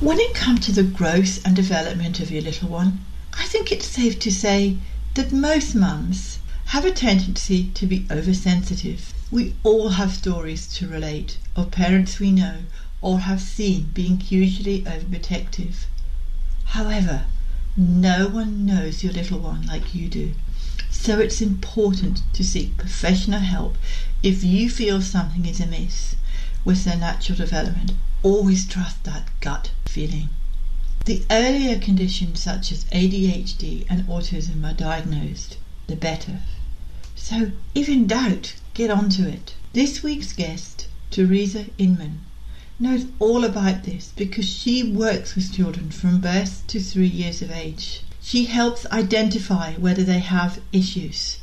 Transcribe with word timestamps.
When 0.00 0.20
it 0.20 0.32
comes 0.32 0.64
to 0.66 0.72
the 0.72 0.84
growth 0.84 1.44
and 1.44 1.56
development 1.56 2.20
of 2.20 2.30
your 2.30 2.42
little 2.42 2.68
one, 2.68 3.00
I 3.32 3.46
think 3.46 3.72
it's 3.72 3.88
safe 3.88 4.20
to 4.20 4.30
say 4.30 4.76
that 5.14 5.32
most 5.32 5.74
mums 5.74 6.38
have 6.66 6.84
a 6.84 6.92
tendency 6.92 7.70
to 7.74 7.84
be 7.84 8.06
oversensitive. 8.08 9.12
We 9.32 9.56
all 9.64 9.88
have 9.88 10.14
stories 10.14 10.68
to 10.74 10.86
relate 10.86 11.38
of 11.56 11.72
parents 11.72 12.20
we 12.20 12.30
know 12.30 12.58
or 13.00 13.18
have 13.22 13.40
seen 13.40 13.90
being 13.92 14.20
hugely 14.20 14.82
overprotective. 14.82 15.86
However, 16.66 17.24
no 17.76 18.28
one 18.28 18.64
knows 18.64 19.02
your 19.02 19.12
little 19.12 19.40
one 19.40 19.66
like 19.66 19.96
you 19.96 20.08
do. 20.08 20.34
So 20.92 21.18
it's 21.18 21.40
important 21.40 22.22
to 22.34 22.44
seek 22.44 22.76
professional 22.76 23.40
help 23.40 23.76
if 24.22 24.44
you 24.44 24.70
feel 24.70 25.02
something 25.02 25.44
is 25.44 25.58
amiss 25.58 26.14
with 26.64 26.84
their 26.84 26.96
natural 26.96 27.36
development. 27.36 27.94
Always 28.24 28.66
trust 28.66 29.04
that 29.04 29.28
gut 29.40 29.70
feeling. 29.86 30.30
The 31.04 31.22
earlier 31.30 31.78
conditions 31.78 32.42
such 32.42 32.72
as 32.72 32.84
ADHD 32.86 33.86
and 33.88 34.08
autism 34.08 34.68
are 34.68 34.74
diagnosed, 34.74 35.56
the 35.86 35.94
better. 35.94 36.40
So, 37.14 37.52
if 37.76 37.88
in 37.88 38.08
doubt, 38.08 38.54
get 38.74 38.90
onto 38.90 39.24
it. 39.24 39.54
This 39.72 40.02
week's 40.02 40.32
guest, 40.32 40.88
Teresa 41.12 41.66
Inman, 41.78 42.22
knows 42.80 43.06
all 43.20 43.44
about 43.44 43.84
this 43.84 44.12
because 44.16 44.48
she 44.48 44.82
works 44.82 45.36
with 45.36 45.52
children 45.52 45.92
from 45.92 46.20
birth 46.20 46.64
to 46.66 46.80
three 46.80 47.06
years 47.06 47.40
of 47.40 47.52
age. 47.52 48.02
She 48.20 48.46
helps 48.46 48.84
identify 48.86 49.74
whether 49.74 50.02
they 50.02 50.18
have 50.18 50.60
issues. 50.72 51.38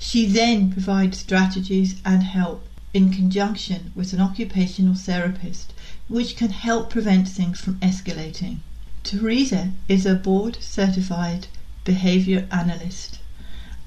She 0.00 0.26
then 0.26 0.72
provides 0.72 1.18
strategies 1.18 1.94
and 2.04 2.24
help 2.24 2.66
in 2.92 3.12
conjunction 3.12 3.92
with 3.94 4.12
an 4.12 4.20
occupational 4.20 4.94
therapist, 4.94 5.72
which 6.08 6.36
can 6.36 6.50
help 6.50 6.90
prevent 6.90 7.28
things 7.28 7.60
from 7.60 7.76
escalating. 7.80 8.58
Teresa 9.04 9.72
is 9.88 10.06
a 10.06 10.14
board 10.14 10.58
certified 10.60 11.46
behavior 11.84 12.48
analyst 12.50 13.18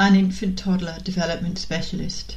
an 0.01 0.15
infant 0.15 0.57
toddler 0.57 0.97
development 1.03 1.59
specialist, 1.59 2.35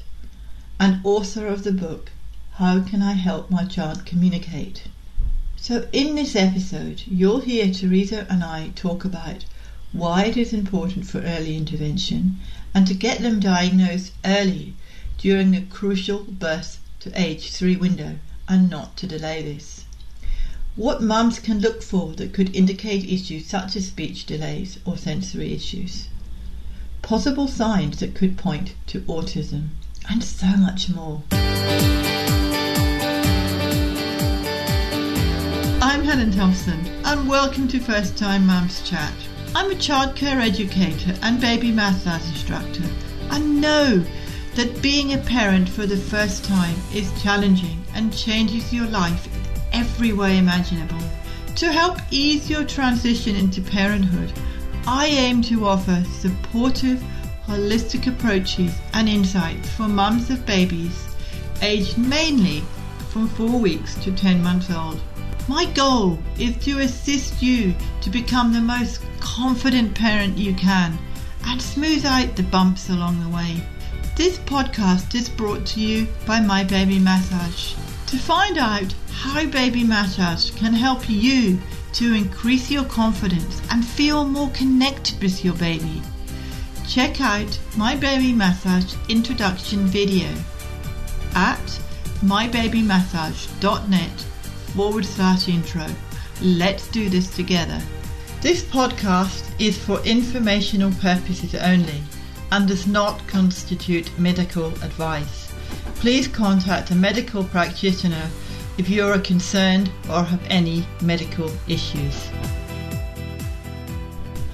and 0.78 1.00
author 1.02 1.46
of 1.46 1.64
the 1.64 1.72
book 1.72 2.12
How 2.56 2.82
Can 2.82 3.00
I 3.00 3.14
Help 3.14 3.50
My 3.50 3.64
Child 3.64 4.04
Communicate? 4.04 4.82
So, 5.56 5.88
in 5.90 6.14
this 6.14 6.36
episode, 6.36 7.04
you'll 7.06 7.40
hear 7.40 7.72
Teresa 7.72 8.26
and 8.28 8.44
I 8.44 8.72
talk 8.74 9.02
about 9.02 9.46
why 9.92 10.26
it 10.26 10.36
is 10.36 10.52
important 10.52 11.06
for 11.06 11.22
early 11.22 11.56
intervention 11.56 12.38
and 12.74 12.86
to 12.86 12.92
get 12.92 13.22
them 13.22 13.40
diagnosed 13.40 14.12
early 14.26 14.74
during 15.16 15.52
the 15.52 15.62
crucial 15.62 16.24
birth 16.24 16.80
to 17.00 17.18
age 17.18 17.50
3 17.50 17.76
window 17.76 18.18
and 18.48 18.68
not 18.70 18.96
to 18.98 19.06
delay 19.06 19.42
this. 19.42 19.84
What 20.76 21.02
mums 21.02 21.38
can 21.38 21.60
look 21.60 21.82
for 21.82 22.12
that 22.14 22.32
could 22.32 22.54
indicate 22.54 23.08
issues 23.08 23.46
such 23.46 23.76
as 23.76 23.86
speech 23.86 24.26
delays 24.26 24.78
or 24.84 24.96
sensory 24.96 25.52
issues 25.52 26.08
possible 27.04 27.46
signs 27.46 28.00
that 28.00 28.14
could 28.14 28.38
point 28.38 28.74
to 28.86 28.98
autism, 29.02 29.68
and 30.08 30.24
so 30.24 30.46
much 30.56 30.88
more. 30.88 31.22
I'm 35.82 36.02
Helen 36.02 36.30
Thompson, 36.30 36.80
and 37.04 37.28
welcome 37.28 37.68
to 37.68 37.78
First 37.78 38.16
Time 38.16 38.46
Mums 38.46 38.80
Chat. 38.88 39.12
I'm 39.54 39.70
a 39.70 39.74
childcare 39.74 40.40
educator 40.40 41.14
and 41.20 41.38
baby 41.42 41.70
massage 41.70 42.26
instructor, 42.26 42.84
and 43.30 43.60
know 43.60 44.02
that 44.54 44.80
being 44.80 45.12
a 45.12 45.18
parent 45.18 45.68
for 45.68 45.86
the 45.86 45.96
first 45.96 46.44
time 46.44 46.76
is 46.92 47.22
challenging 47.22 47.82
and 47.94 48.16
changes 48.16 48.72
your 48.72 48.86
life 48.86 49.28
every 49.72 50.12
way 50.12 50.38
imaginable. 50.38 51.00
To 51.56 51.72
help 51.72 51.98
ease 52.10 52.48
your 52.48 52.64
transition 52.64 53.36
into 53.36 53.60
parenthood, 53.60 54.32
I 54.86 55.06
aim 55.06 55.42
to 55.42 55.66
offer 55.66 56.04
supportive, 56.20 57.02
holistic 57.46 58.06
approaches 58.06 58.72
and 58.92 59.08
insights 59.08 59.70
for 59.70 59.88
mums 59.88 60.30
of 60.30 60.46
babies 60.46 61.08
aged 61.60 61.98
mainly 61.98 62.62
from 63.10 63.28
4 63.28 63.58
weeks 63.58 63.94
to 64.04 64.12
10 64.12 64.42
months 64.42 64.70
old. 64.70 65.00
My 65.48 65.66
goal 65.66 66.18
is 66.38 66.56
to 66.64 66.80
assist 66.80 67.42
you 67.42 67.74
to 68.00 68.10
become 68.10 68.52
the 68.52 68.60
most 68.60 69.00
confident 69.20 69.94
parent 69.94 70.38
you 70.38 70.54
can 70.54 70.98
and 71.46 71.60
smooth 71.60 72.04
out 72.04 72.36
the 72.36 72.42
bumps 72.44 72.88
along 72.88 73.22
the 73.22 73.34
way. 73.34 73.62
This 74.16 74.38
podcast 74.38 75.16
is 75.16 75.28
brought 75.28 75.66
to 75.66 75.80
you 75.80 76.06
by 76.24 76.38
My 76.38 76.62
Baby 76.62 77.00
Massage. 77.00 77.74
To 78.06 78.16
find 78.16 78.58
out 78.58 78.94
how 79.10 79.44
Baby 79.44 79.82
Massage 79.82 80.52
can 80.52 80.72
help 80.72 81.10
you 81.10 81.58
to 81.94 82.14
increase 82.14 82.70
your 82.70 82.84
confidence 82.84 83.60
and 83.72 83.84
feel 83.84 84.24
more 84.24 84.50
connected 84.50 85.20
with 85.20 85.44
your 85.44 85.54
baby. 85.54 86.00
Check 86.86 87.20
out 87.20 87.58
My 87.76 87.96
Baby 87.96 88.32
Massage 88.32 88.94
introduction 89.08 89.80
video 89.80 90.28
at 91.34 91.80
mybabymassage.net 92.20 94.20
forward 94.76 95.06
slash 95.06 95.48
intro. 95.48 95.86
Let's 96.40 96.86
do 96.86 97.08
this 97.08 97.34
together. 97.34 97.82
This 98.42 98.62
podcast 98.62 99.60
is 99.60 99.76
for 99.76 99.98
informational 100.02 100.92
purposes 101.00 101.56
only 101.56 102.00
and 102.52 102.68
does 102.68 102.86
not 102.86 103.26
constitute 103.26 104.18
medical 104.18 104.66
advice. 104.82 105.52
Please 105.96 106.28
contact 106.28 106.90
a 106.90 106.94
medical 106.94 107.44
practitioner 107.44 108.30
if 108.76 108.88
you 108.88 109.06
are 109.06 109.18
concerned 109.18 109.90
or 110.10 110.22
have 110.22 110.42
any 110.50 110.86
medical 111.00 111.50
issues. 111.68 112.28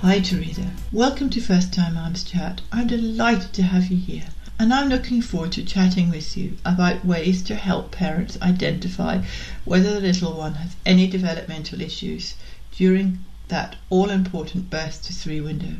Hi 0.03 0.21
Teresa, 0.21 0.71
welcome 0.93 1.31
to 1.31 1.41
First 1.41 1.73
Time 1.75 1.95
Mums 1.95 2.25
Chat. 2.25 2.62
I'm 2.73 2.87
delighted 2.87 3.53
to 3.55 3.62
have 3.62 3.89
you 3.89 3.97
here 3.97 4.29
and 4.61 4.75
I'm 4.75 4.91
looking 4.91 5.23
forward 5.23 5.53
to 5.53 5.65
chatting 5.65 6.11
with 6.11 6.37
you 6.37 6.59
about 6.67 7.03
ways 7.03 7.43
to 7.45 7.55
help 7.55 7.93
parents 7.93 8.37
identify 8.43 9.23
whether 9.65 9.95
the 9.95 10.00
little 10.00 10.34
one 10.34 10.53
has 10.53 10.77
any 10.84 11.06
developmental 11.06 11.81
issues 11.81 12.34
during 12.77 13.25
that 13.49 13.77
all 13.89 14.11
important 14.11 14.69
birth 14.69 15.03
to 15.05 15.15
three 15.15 15.41
window. 15.41 15.77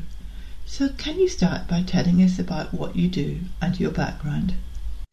So, 0.71 0.89
can 0.97 1.19
you 1.19 1.27
start 1.27 1.67
by 1.67 1.83
telling 1.83 2.23
us 2.23 2.39
about 2.39 2.73
what 2.73 2.95
you 2.95 3.09
do 3.09 3.41
and 3.61 3.79
your 3.79 3.91
background? 3.91 4.55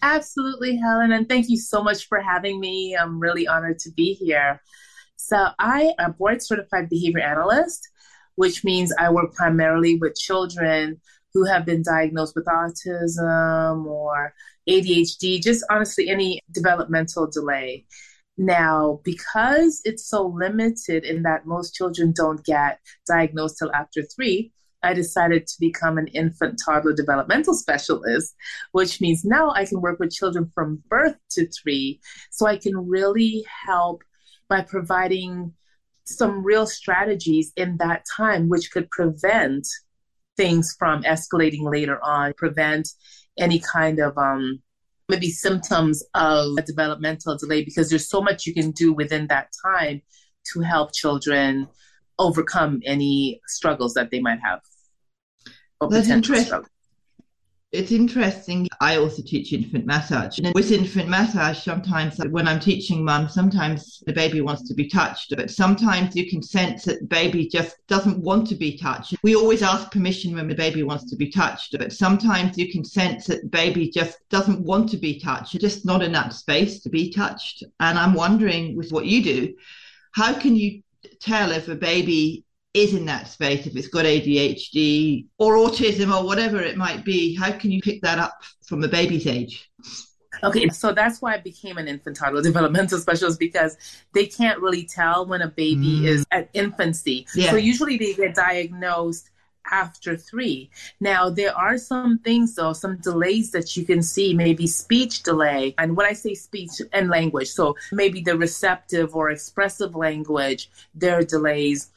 Absolutely, 0.03 0.77
Helen. 0.77 1.11
And 1.11 1.27
thank 1.27 1.49
you 1.49 1.57
so 1.57 1.81
much 1.83 2.07
for 2.07 2.21
having 2.21 2.59
me. 2.59 2.95
I'm 2.95 3.19
really 3.19 3.47
honored 3.47 3.79
to 3.79 3.91
be 3.91 4.13
here. 4.13 4.61
So, 5.15 5.47
I 5.57 5.93
am 5.97 6.11
a 6.11 6.13
board 6.13 6.43
certified 6.43 6.89
behavior 6.89 7.21
analyst, 7.21 7.89
which 8.35 8.63
means 8.63 8.93
I 8.99 9.09
work 9.09 9.33
primarily 9.33 9.97
with 9.97 10.15
children 10.15 11.01
who 11.33 11.43
have 11.45 11.65
been 11.65 11.81
diagnosed 11.81 12.35
with 12.35 12.45
autism 12.45 13.87
or 13.87 14.35
ADHD, 14.69 15.41
just 15.41 15.65
honestly 15.71 16.07
any 16.07 16.39
developmental 16.51 17.31
delay. 17.31 17.87
Now, 18.37 19.01
because 19.03 19.81
it's 19.85 20.07
so 20.07 20.27
limited 20.27 21.03
in 21.03 21.23
that 21.23 21.47
most 21.47 21.73
children 21.73 22.13
don't 22.15 22.45
get 22.45 22.79
diagnosed 23.07 23.57
till 23.57 23.73
after 23.73 24.03
three, 24.03 24.51
I 24.83 24.93
decided 24.93 25.47
to 25.47 25.55
become 25.59 25.97
an 25.97 26.07
infant 26.07 26.59
toddler 26.63 26.93
developmental 26.93 27.53
specialist, 27.53 28.35
which 28.71 29.01
means 29.01 29.25
now 29.25 29.51
I 29.51 29.65
can 29.65 29.81
work 29.81 29.99
with 29.99 30.11
children 30.11 30.51
from 30.53 30.83
birth 30.87 31.17
to 31.31 31.47
three. 31.49 31.99
So 32.31 32.45
I 32.45 32.57
can 32.57 32.75
really 32.75 33.45
help 33.65 34.03
by 34.49 34.61
providing 34.61 35.53
some 36.05 36.43
real 36.43 36.65
strategies 36.65 37.51
in 37.57 37.77
that 37.77 38.05
time, 38.15 38.49
which 38.49 38.71
could 38.71 38.89
prevent 38.91 39.67
things 40.37 40.75
from 40.77 41.03
escalating 41.03 41.69
later 41.69 41.99
on, 42.03 42.33
prevent 42.37 42.87
any 43.37 43.59
kind 43.59 43.99
of 43.99 44.17
um, 44.17 44.61
maybe 45.09 45.29
symptoms 45.29 46.03
of 46.13 46.57
a 46.57 46.61
developmental 46.61 47.37
delay, 47.37 47.63
because 47.63 47.89
there's 47.89 48.09
so 48.09 48.21
much 48.21 48.45
you 48.45 48.53
can 48.53 48.71
do 48.71 48.93
within 48.93 49.27
that 49.27 49.49
time 49.65 50.01
to 50.53 50.61
help 50.61 50.93
children 50.93 51.67
overcome 52.19 52.81
any 52.85 53.41
struggles 53.47 53.93
that 53.93 54.11
they 54.11 54.19
might 54.19 54.39
have. 54.39 54.61
That's 55.89 56.09
interesting. 56.09 56.63
It's 57.73 57.91
interesting. 57.91 58.69
I 58.79 58.95
also 58.95 59.21
teach 59.21 59.51
infant 59.51 59.85
massage. 59.85 60.39
And 60.39 60.53
with 60.55 60.71
infant 60.71 61.09
massage, 61.09 61.61
sometimes 61.61 62.17
when 62.29 62.47
I'm 62.47 62.61
teaching 62.61 63.03
mum, 63.03 63.27
sometimes 63.27 64.01
the 64.05 64.13
baby 64.13 64.39
wants 64.39 64.65
to 64.69 64.73
be 64.73 64.87
touched, 64.87 65.35
but 65.35 65.51
sometimes 65.51 66.15
you 66.15 66.29
can 66.29 66.41
sense 66.41 66.85
that 66.85 67.01
the 67.01 67.07
baby 67.07 67.45
just 67.49 67.75
doesn't 67.87 68.19
want 68.19 68.47
to 68.47 68.55
be 68.55 68.77
touched. 68.77 69.15
We 69.21 69.35
always 69.35 69.61
ask 69.61 69.91
permission 69.91 70.33
when 70.33 70.47
the 70.47 70.55
baby 70.55 70.83
wants 70.83 71.09
to 71.09 71.17
be 71.17 71.29
touched, 71.29 71.77
but 71.77 71.91
sometimes 71.91 72.57
you 72.57 72.71
can 72.71 72.85
sense 72.85 73.27
that 73.27 73.41
the 73.41 73.49
baby 73.49 73.89
just 73.89 74.17
doesn't 74.29 74.61
want 74.61 74.89
to 74.91 74.97
be 74.97 75.19
touched, 75.19 75.59
just 75.59 75.85
not 75.85 76.01
in 76.01 76.13
that 76.13 76.33
space 76.33 76.79
to 76.83 76.89
be 76.89 77.11
touched. 77.11 77.63
And 77.81 77.99
I'm 77.99 78.13
wondering 78.13 78.77
with 78.77 78.93
what 78.93 79.07
you 79.07 79.21
do, 79.21 79.53
how 80.13 80.33
can 80.33 80.55
you 80.55 80.81
tell 81.19 81.51
if 81.51 81.67
a 81.67 81.75
baby 81.75 82.45
is 82.73 82.93
in 82.93 83.05
that 83.05 83.27
space, 83.27 83.65
if 83.65 83.75
it's 83.75 83.87
got 83.87 84.05
ADHD 84.05 85.25
or 85.37 85.55
autism 85.55 86.15
or 86.15 86.25
whatever 86.25 86.61
it 86.61 86.77
might 86.77 87.03
be, 87.03 87.35
how 87.35 87.51
can 87.51 87.71
you 87.71 87.81
pick 87.81 88.01
that 88.01 88.19
up 88.19 88.37
from 88.65 88.83
a 88.83 88.87
baby's 88.87 89.25
age? 89.25 89.69
Okay, 90.43 90.69
so 90.69 90.91
that's 90.91 91.21
why 91.21 91.33
I 91.33 91.37
became 91.39 91.77
an 91.77 91.87
infant 91.87 92.15
toddler 92.15 92.41
developmental 92.43 92.99
specialist 92.99 93.39
because 93.39 93.75
they 94.13 94.25
can't 94.25 94.59
really 94.59 94.85
tell 94.85 95.25
when 95.25 95.41
a 95.41 95.47
baby 95.47 96.01
mm. 96.01 96.05
is 96.05 96.25
at 96.31 96.49
infancy. 96.53 97.25
Yeah. 97.33 97.51
So 97.51 97.55
usually 97.57 97.97
they 97.97 98.13
get 98.13 98.35
diagnosed 98.35 99.31
after 99.71 100.15
three. 100.15 100.69
Now, 100.99 101.29
there 101.29 101.55
are 101.55 101.77
some 101.77 102.19
things, 102.19 102.55
though, 102.55 102.73
some 102.73 102.97
delays 102.97 103.51
that 103.51 103.75
you 103.75 103.85
can 103.85 104.01
see, 104.01 104.33
maybe 104.33 104.67
speech 104.67 105.23
delay. 105.23 105.75
And 105.77 105.95
when 105.95 106.05
I 106.05 106.13
say 106.13 106.33
speech 106.33 106.71
and 106.93 107.09
language, 107.09 107.49
so 107.49 107.75
maybe 107.91 108.21
the 108.21 108.37
receptive 108.37 109.15
or 109.15 109.29
expressive 109.29 109.95
language, 109.95 110.69
there 110.95 111.19
are 111.19 111.23
delays 111.23 111.89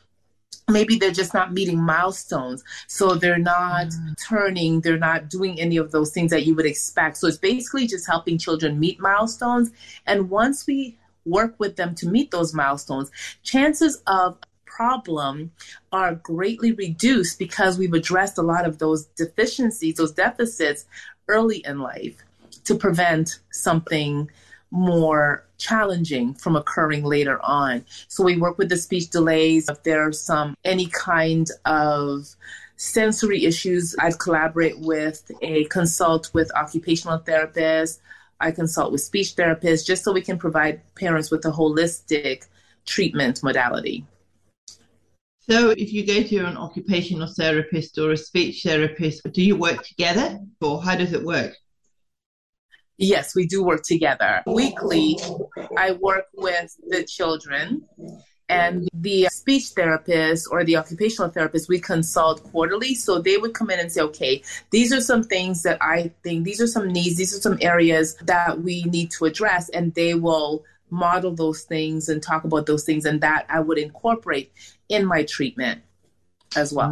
maybe 0.68 0.96
they're 0.96 1.10
just 1.10 1.34
not 1.34 1.52
meeting 1.52 1.80
milestones 1.80 2.62
so 2.86 3.14
they're 3.14 3.38
not 3.38 3.88
mm. 3.88 4.28
turning 4.28 4.80
they're 4.80 4.98
not 4.98 5.28
doing 5.28 5.60
any 5.60 5.76
of 5.76 5.90
those 5.90 6.12
things 6.12 6.30
that 6.30 6.46
you 6.46 6.54
would 6.54 6.66
expect 6.66 7.16
so 7.16 7.26
it's 7.26 7.36
basically 7.36 7.86
just 7.86 8.06
helping 8.06 8.38
children 8.38 8.78
meet 8.78 9.00
milestones 9.00 9.70
and 10.06 10.30
once 10.30 10.66
we 10.66 10.96
work 11.24 11.54
with 11.58 11.76
them 11.76 11.94
to 11.94 12.08
meet 12.08 12.30
those 12.30 12.54
milestones 12.54 13.10
chances 13.42 14.02
of 14.06 14.38
problem 14.76 15.52
are 15.92 16.14
greatly 16.14 16.72
reduced 16.72 17.38
because 17.38 17.78
we've 17.78 17.92
addressed 17.92 18.38
a 18.38 18.42
lot 18.42 18.66
of 18.66 18.78
those 18.78 19.06
deficiencies 19.16 19.96
those 19.96 20.12
deficits 20.12 20.86
early 21.28 21.62
in 21.66 21.78
life 21.80 22.16
to 22.64 22.74
prevent 22.74 23.40
something 23.50 24.30
more 24.70 25.44
challenging 25.58 26.34
from 26.34 26.56
occurring 26.56 27.04
later 27.04 27.40
on. 27.42 27.84
So 28.08 28.24
we 28.24 28.36
work 28.36 28.58
with 28.58 28.68
the 28.68 28.76
speech 28.76 29.10
delays. 29.10 29.68
If 29.68 29.82
there's 29.82 30.20
some 30.20 30.56
any 30.64 30.86
kind 30.86 31.48
of 31.64 32.28
sensory 32.76 33.44
issues, 33.44 33.94
I'd 33.98 34.18
collaborate 34.18 34.78
with 34.78 35.30
a 35.42 35.64
consult 35.64 36.30
with 36.32 36.54
occupational 36.54 37.18
therapists. 37.18 37.98
I 38.40 38.52
consult 38.52 38.92
with 38.92 39.02
speech 39.02 39.36
therapists 39.36 39.84
just 39.84 40.02
so 40.02 40.12
we 40.12 40.22
can 40.22 40.38
provide 40.38 40.80
parents 40.94 41.30
with 41.30 41.44
a 41.44 41.50
holistic 41.50 42.46
treatment 42.86 43.42
modality. 43.42 44.06
So, 45.48 45.70
if 45.70 45.92
you 45.92 46.06
go 46.06 46.22
to 46.22 46.44
an 46.44 46.56
occupational 46.56 47.26
therapist 47.26 47.98
or 47.98 48.12
a 48.12 48.16
speech 48.16 48.62
therapist, 48.62 49.22
do 49.32 49.42
you 49.42 49.56
work 49.56 49.82
together 49.84 50.38
or 50.60 50.82
how 50.82 50.96
does 50.96 51.12
it 51.12 51.24
work? 51.24 51.54
Yes, 52.98 53.34
we 53.34 53.46
do 53.46 53.64
work 53.64 53.82
together. 53.82 54.42
Weekly, 54.46 55.18
I 55.76 55.92
work 55.92 56.26
with 56.34 56.76
the 56.86 57.04
children 57.04 57.82
and 58.50 58.88
the 58.92 59.28
speech 59.30 59.68
therapist 59.68 60.48
or 60.50 60.64
the 60.64 60.76
occupational 60.76 61.30
therapist 61.30 61.68
we 61.68 61.78
consult 61.78 62.42
quarterly 62.50 62.94
so 62.94 63.20
they 63.20 63.36
would 63.36 63.54
come 63.54 63.70
in 63.70 63.78
and 63.78 63.92
say 63.92 64.00
okay 64.00 64.42
these 64.70 64.92
are 64.92 65.00
some 65.00 65.22
things 65.22 65.62
that 65.62 65.78
i 65.80 66.10
think 66.24 66.44
these 66.44 66.60
are 66.60 66.66
some 66.66 66.88
needs 66.88 67.16
these 67.16 67.34
are 67.34 67.40
some 67.40 67.56
areas 67.60 68.16
that 68.22 68.60
we 68.60 68.82
need 68.84 69.08
to 69.10 69.24
address 69.24 69.68
and 69.68 69.94
they 69.94 70.14
will 70.14 70.64
model 70.90 71.32
those 71.32 71.62
things 71.62 72.08
and 72.08 72.20
talk 72.22 72.42
about 72.42 72.66
those 72.66 72.84
things 72.84 73.04
and 73.04 73.20
that 73.20 73.46
i 73.48 73.60
would 73.60 73.78
incorporate 73.78 74.52
in 74.90 75.04
my 75.04 75.22
treatment 75.24 75.80
as 76.56 76.72
well 76.72 76.90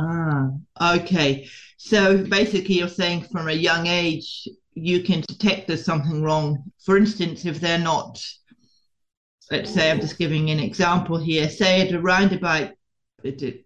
ah, 0.80 0.94
okay 0.94 1.46
so 1.76 2.24
basically 2.24 2.76
you're 2.76 2.88
saying 2.88 3.22
from 3.22 3.48
a 3.48 3.52
young 3.52 3.86
age 3.86 4.48
you 4.82 5.02
can 5.02 5.22
detect 5.22 5.66
there's 5.66 5.84
something 5.84 6.22
wrong. 6.22 6.62
For 6.84 6.96
instance, 6.96 7.44
if 7.44 7.60
they're 7.60 7.78
not, 7.78 8.24
let's 9.50 9.72
say, 9.72 9.90
I'm 9.90 10.00
just 10.00 10.18
giving 10.18 10.50
an 10.50 10.60
example 10.60 11.18
here, 11.18 11.48
say 11.48 11.86
at 11.86 11.94
around 11.94 12.32
about 12.32 12.72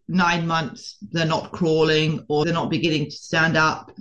nine 0.09 0.47
months, 0.47 0.97
they're 1.13 1.27
not 1.27 1.53
crawling 1.53 2.25
or 2.29 2.45
they're 2.45 2.55
not 2.55 2.71
beginning 2.71 3.07
to 3.07 3.11
stand 3.17 3.57
up 3.57 3.93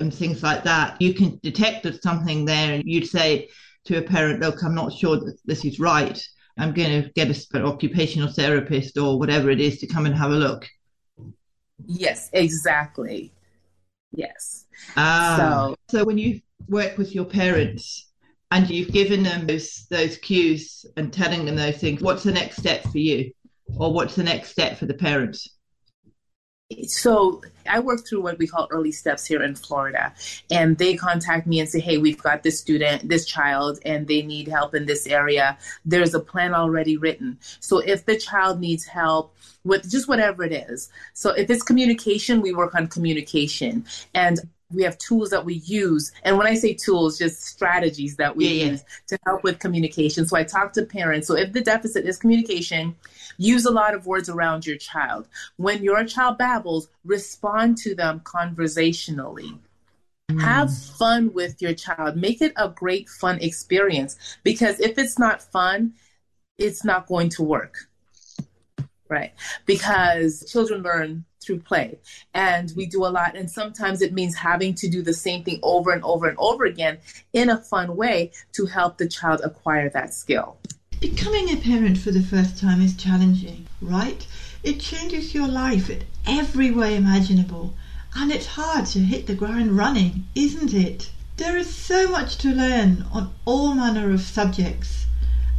and 0.00 0.12
things 0.12 0.42
like 0.42 0.64
that, 0.64 1.00
you 1.00 1.14
can 1.14 1.38
detect 1.42 1.82
there's 1.82 2.02
something 2.02 2.44
there 2.44 2.74
and 2.74 2.84
you'd 2.86 3.06
say 3.06 3.48
to 3.84 3.98
a 3.98 4.02
parent, 4.02 4.40
look, 4.40 4.62
I'm 4.62 4.74
not 4.74 4.92
sure 4.92 5.16
that 5.16 5.38
this 5.44 5.64
is 5.64 5.78
right. 5.78 6.20
I'm 6.60 6.74
going 6.74 7.02
to 7.02 7.08
get 7.10 7.28
an 7.54 7.64
occupational 7.64 8.30
therapist 8.30 8.98
or 8.98 9.18
whatever 9.18 9.48
it 9.48 9.60
is 9.60 9.78
to 9.78 9.86
come 9.86 10.04
and 10.04 10.14
have 10.14 10.30
a 10.30 10.34
look. 10.34 10.68
Yes, 11.86 12.28
exactly. 12.34 13.32
Yes. 14.12 14.66
Ah, 14.96 15.36
so, 15.38 15.76
so 15.88 16.04
when 16.04 16.18
you 16.18 16.40
work 16.68 16.98
with 16.98 17.14
your 17.14 17.24
parents 17.24 18.12
and 18.50 18.68
you've 18.68 18.92
given 18.92 19.22
them 19.22 19.46
those 19.46 19.86
those 19.90 20.18
cues 20.18 20.84
and 20.98 21.12
telling 21.12 21.46
them 21.46 21.56
those 21.56 21.78
things, 21.78 22.02
what's 22.02 22.24
the 22.24 22.32
next 22.32 22.56
step 22.56 22.82
for 22.82 22.98
you, 22.98 23.32
or 23.78 23.92
what's 23.92 24.14
the 24.14 24.22
next 24.22 24.50
step 24.50 24.76
for 24.76 24.86
the 24.86 24.94
parents? 24.94 25.56
So 26.86 27.42
I 27.68 27.80
work 27.80 28.06
through 28.06 28.22
what 28.22 28.38
we 28.38 28.46
call 28.46 28.68
early 28.70 28.92
steps 28.92 29.26
here 29.26 29.42
in 29.42 29.54
Florida, 29.54 30.12
and 30.50 30.78
they 30.78 30.94
contact 30.94 31.46
me 31.46 31.60
and 31.60 31.68
say, 31.68 31.80
"Hey, 31.80 31.98
we've 31.98 32.22
got 32.22 32.42
this 32.42 32.58
student, 32.58 33.08
this 33.08 33.26
child, 33.26 33.80
and 33.84 34.06
they 34.06 34.22
need 34.22 34.48
help 34.48 34.74
in 34.74 34.86
this 34.86 35.06
area. 35.06 35.58
There's 35.84 36.14
a 36.14 36.20
plan 36.20 36.54
already 36.54 36.96
written. 36.96 37.38
So 37.60 37.78
if 37.78 38.06
the 38.06 38.16
child 38.16 38.60
needs 38.60 38.84
help." 38.84 39.34
With 39.62 39.90
just 39.90 40.08
whatever 40.08 40.42
it 40.42 40.52
is. 40.52 40.88
So, 41.12 41.32
if 41.32 41.50
it's 41.50 41.62
communication, 41.62 42.40
we 42.40 42.54
work 42.54 42.74
on 42.74 42.86
communication. 42.86 43.84
And 44.14 44.40
we 44.72 44.82
have 44.82 44.98
tools 44.98 45.30
that 45.30 45.44
we 45.44 45.54
use. 45.54 46.12
And 46.22 46.38
when 46.38 46.46
i 46.46 46.54
say 46.54 46.74
tools 46.74 47.18
just 47.18 47.42
strategies 47.42 48.16
that 48.16 48.36
we 48.36 48.46
yeah, 48.46 48.70
use 48.70 48.80
yeah. 48.80 49.16
to 49.16 49.18
help 49.26 49.42
with 49.42 49.58
communication. 49.58 50.26
So 50.26 50.36
i 50.36 50.44
talk 50.44 50.72
to 50.74 50.84
parents. 50.84 51.26
So 51.26 51.36
if 51.36 51.52
the 51.52 51.60
deficit 51.60 52.06
is 52.06 52.18
communication 52.18 52.96
use 53.38 53.64
a 53.64 53.70
lot 53.70 53.94
of 53.94 54.06
words 54.06 54.28
around 54.28 54.66
your 54.66 54.76
child. 54.76 55.28
When 55.56 55.82
your 55.82 56.04
child 56.04 56.38
babbles 56.38 56.88
respond 57.04 57.78
to 57.78 57.94
them 57.94 58.20
conversationally. 58.20 59.58
Mm. 60.30 60.40
have 60.42 60.72
fun 60.72 61.32
with 61.32 61.60
your 61.60 61.74
child. 61.74 62.16
Make 62.16 62.40
it 62.40 62.52
a 62.56 62.68
great 62.68 63.08
fun 63.08 63.40
experience. 63.40 64.16
Because 64.44 64.78
if 64.78 64.96
it's 64.96 65.18
not 65.18 65.42
fun 65.42 65.94
it's 66.60 66.84
not 66.84 67.06
going 67.06 67.30
to 67.30 67.42
work 67.42 67.89
right 69.10 69.32
because 69.66 70.44
children 70.50 70.82
learn 70.82 71.24
through 71.40 71.58
play. 71.58 71.98
And 72.34 72.72
we 72.76 72.86
do 72.86 73.04
a 73.04 73.08
lot. 73.08 73.34
And 73.34 73.50
sometimes 73.50 74.02
it 74.02 74.12
means 74.12 74.36
having 74.36 74.74
to 74.74 74.88
do 74.88 75.02
the 75.02 75.14
same 75.14 75.42
thing 75.42 75.58
over 75.62 75.90
and 75.90 76.04
over 76.04 76.28
and 76.28 76.38
over 76.38 76.64
again 76.64 76.98
in 77.32 77.48
a 77.50 77.56
fun 77.56 77.96
way 77.96 78.32
to 78.52 78.66
help 78.66 78.98
the 78.98 79.08
child 79.08 79.40
acquire 79.42 79.88
that 79.90 80.14
skill. 80.14 80.58
Becoming 81.00 81.48
a 81.48 81.56
parent 81.56 81.96
for 81.96 82.10
the 82.10 82.22
first 82.22 82.58
time 82.58 82.82
is 82.82 82.94
challenging, 82.94 83.66
right? 83.80 84.26
It 84.62 84.80
changes 84.80 85.34
your 85.34 85.48
life 85.48 85.88
in 85.88 86.04
every 86.26 86.70
way 86.70 86.94
imaginable. 86.94 87.74
And 88.14 88.30
it's 88.30 88.46
hard 88.46 88.86
to 88.86 88.98
hit 88.98 89.26
the 89.26 89.34
ground 89.34 89.76
running, 89.76 90.24
isn't 90.34 90.74
it? 90.74 91.10
There 91.36 91.56
is 91.56 91.74
so 91.74 92.06
much 92.08 92.36
to 92.38 92.50
learn 92.50 93.06
on 93.12 93.32
all 93.46 93.72
manner 93.72 94.12
of 94.12 94.20
subjects, 94.20 95.06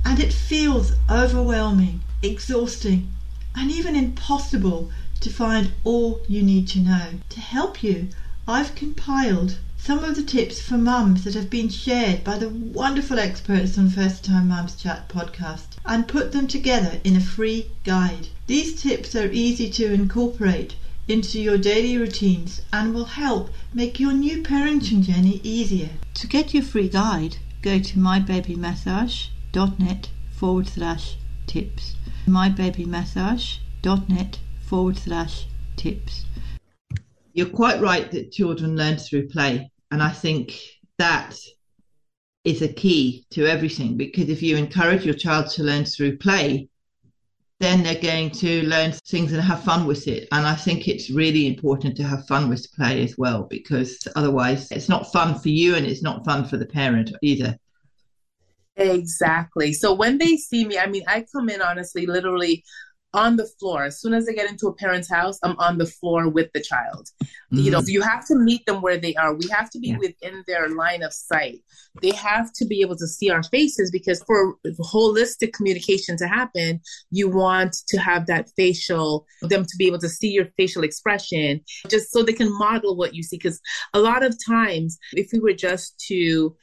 and 0.05 0.19
it 0.19 0.31
feels 0.31 0.91
overwhelming, 1.09 2.01
exhausting, 2.21 3.09
and 3.55 3.71
even 3.71 3.95
impossible 3.95 4.91
to 5.19 5.29
find 5.29 5.71
all 5.83 6.21
you 6.27 6.41
need 6.41 6.67
to 6.69 6.79
know. 6.79 7.07
To 7.29 7.39
help 7.39 7.83
you, 7.83 8.09
I've 8.47 8.75
compiled 8.75 9.57
some 9.77 10.03
of 10.03 10.15
the 10.15 10.23
tips 10.23 10.61
for 10.61 10.77
mums 10.77 11.23
that 11.23 11.33
have 11.33 11.49
been 11.49 11.69
shared 11.69 12.23
by 12.23 12.37
the 12.37 12.49
wonderful 12.49 13.17
experts 13.17 13.77
on 13.77 13.89
First 13.89 14.23
Time 14.23 14.47
Mums 14.47 14.75
Chat 14.75 15.09
podcast 15.09 15.77
and 15.85 16.07
put 16.07 16.31
them 16.31 16.47
together 16.47 16.99
in 17.03 17.15
a 17.15 17.21
free 17.21 17.67
guide. 17.83 18.27
These 18.47 18.81
tips 18.81 19.15
are 19.15 19.31
easy 19.31 19.69
to 19.71 19.91
incorporate 19.91 20.75
into 21.07 21.41
your 21.41 21.57
daily 21.57 21.97
routines 21.97 22.61
and 22.71 22.93
will 22.93 23.05
help 23.05 23.49
make 23.73 23.99
your 23.99 24.13
new 24.13 24.43
parenting 24.43 25.01
journey 25.01 25.41
easier. 25.43 25.89
To 26.13 26.27
get 26.27 26.53
your 26.53 26.63
free 26.63 26.89
guide, 26.89 27.37
go 27.61 27.79
to 27.79 27.97
mybabymassage.net 27.97 30.09
forward 30.31 30.67
slash 30.67 31.15
tips. 31.47 31.95
mybabymassage.net 32.27 34.39
forward 34.61 34.97
slash 34.97 35.47
tips. 35.75 36.25
You're 37.33 37.49
quite 37.49 37.81
right 37.81 38.09
that 38.11 38.31
children 38.31 38.75
learn 38.75 38.97
through 38.97 39.29
play. 39.29 39.71
And 39.91 40.01
I 40.01 40.09
think 40.09 40.59
that 40.97 41.35
is 42.43 42.61
a 42.61 42.67
key 42.67 43.25
to 43.31 43.45
everything 43.45 43.97
because 43.97 44.29
if 44.29 44.41
you 44.41 44.57
encourage 44.57 45.05
your 45.05 45.13
child 45.13 45.49
to 45.51 45.63
learn 45.63 45.85
through 45.85 46.17
play, 46.17 46.67
then 47.59 47.83
they're 47.83 48.01
going 48.01 48.31
to 48.31 48.63
learn 48.63 48.91
things 48.91 49.31
and 49.31 49.41
have 49.41 49.63
fun 49.63 49.85
with 49.85 50.07
it. 50.07 50.27
And 50.31 50.47
I 50.47 50.55
think 50.55 50.87
it's 50.87 51.11
really 51.11 51.45
important 51.45 51.95
to 51.97 52.03
have 52.03 52.25
fun 52.25 52.49
with 52.49 52.71
play 52.73 53.03
as 53.03 53.17
well 53.17 53.43
because 53.43 54.07
otherwise 54.15 54.71
it's 54.71 54.89
not 54.89 55.11
fun 55.11 55.37
for 55.37 55.49
you 55.49 55.75
and 55.75 55.85
it's 55.85 56.01
not 56.01 56.25
fun 56.25 56.45
for 56.45 56.57
the 56.57 56.65
parent 56.65 57.11
either. 57.21 57.55
Exactly. 58.77 59.73
So 59.73 59.93
when 59.93 60.17
they 60.17 60.37
see 60.37 60.65
me, 60.65 60.77
I 60.77 60.87
mean, 60.87 61.03
I 61.07 61.25
come 61.33 61.49
in 61.49 61.61
honestly, 61.61 62.05
literally 62.05 62.63
on 63.13 63.35
the 63.35 63.47
floor. 63.59 63.83
As 63.83 63.99
soon 63.99 64.13
as 64.13 64.27
I 64.29 64.33
get 64.33 64.49
into 64.49 64.67
a 64.67 64.73
parent's 64.73 65.09
house, 65.09 65.37
I'm 65.43 65.57
on 65.59 65.77
the 65.77 65.85
floor 65.85 66.29
with 66.29 66.49
the 66.53 66.61
child. 66.61 67.09
Mm-hmm. 67.21 67.57
You 67.57 67.71
know, 67.71 67.81
mm. 67.81 67.87
you 67.87 68.01
have 68.01 68.25
to 68.27 68.35
meet 68.35 68.65
them 68.65 68.81
where 68.81 68.97
they 68.97 69.15
are. 69.15 69.33
We 69.33 69.47
have 69.49 69.69
to 69.71 69.79
be 69.79 69.89
yeah. 69.89 69.97
within 69.97 70.43
their 70.47 70.69
line 70.69 71.03
of 71.03 71.11
sight. 71.11 71.59
They 72.01 72.11
have 72.11 72.53
to 72.53 72.65
be 72.65 72.81
able 72.81 72.95
to 72.97 73.07
see 73.07 73.29
our 73.29 73.43
faces 73.43 73.91
because 73.91 74.23
for 74.23 74.55
holistic 74.79 75.53
communication 75.53 76.15
to 76.17 76.27
happen, 76.27 76.79
you 77.09 77.29
want 77.29 77.75
to 77.89 77.97
have 77.97 78.27
that 78.27 78.49
facial, 78.55 79.25
them 79.41 79.65
to 79.65 79.77
be 79.77 79.87
able 79.87 79.99
to 79.99 80.09
see 80.09 80.29
your 80.29 80.47
facial 80.57 80.83
expression, 80.83 81.61
just 81.89 82.11
so 82.11 82.23
they 82.23 82.33
can 82.33 82.57
model 82.57 82.95
what 82.95 83.13
you 83.13 83.23
see. 83.23 83.37
Because 83.37 83.59
a 83.93 83.99
lot 83.99 84.23
of 84.23 84.37
times, 84.45 84.97
if 85.13 85.29
we 85.33 85.39
were 85.39 85.53
just 85.53 85.99
to 86.07 86.55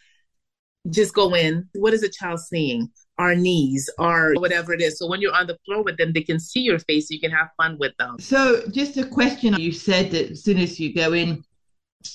just 0.90 1.14
go 1.14 1.34
in. 1.34 1.68
What 1.74 1.94
is 1.94 2.02
a 2.02 2.08
child 2.08 2.40
seeing? 2.40 2.90
Our 3.18 3.34
knees, 3.34 3.90
or 3.98 4.34
whatever 4.34 4.72
it 4.72 4.80
is. 4.80 4.98
So 4.98 5.08
when 5.08 5.20
you're 5.20 5.34
on 5.34 5.48
the 5.48 5.58
floor 5.66 5.82
with 5.82 5.96
them, 5.96 6.12
they 6.12 6.22
can 6.22 6.38
see 6.38 6.60
your 6.60 6.78
face. 6.78 7.08
So 7.08 7.14
you 7.14 7.20
can 7.20 7.32
have 7.32 7.48
fun 7.56 7.76
with 7.78 7.92
them. 7.98 8.16
So 8.20 8.62
just 8.70 8.96
a 8.96 9.04
question. 9.04 9.54
You 9.54 9.72
said 9.72 10.12
that 10.12 10.30
as 10.30 10.44
soon 10.44 10.58
as 10.58 10.78
you 10.78 10.94
go 10.94 11.12
in 11.14 11.42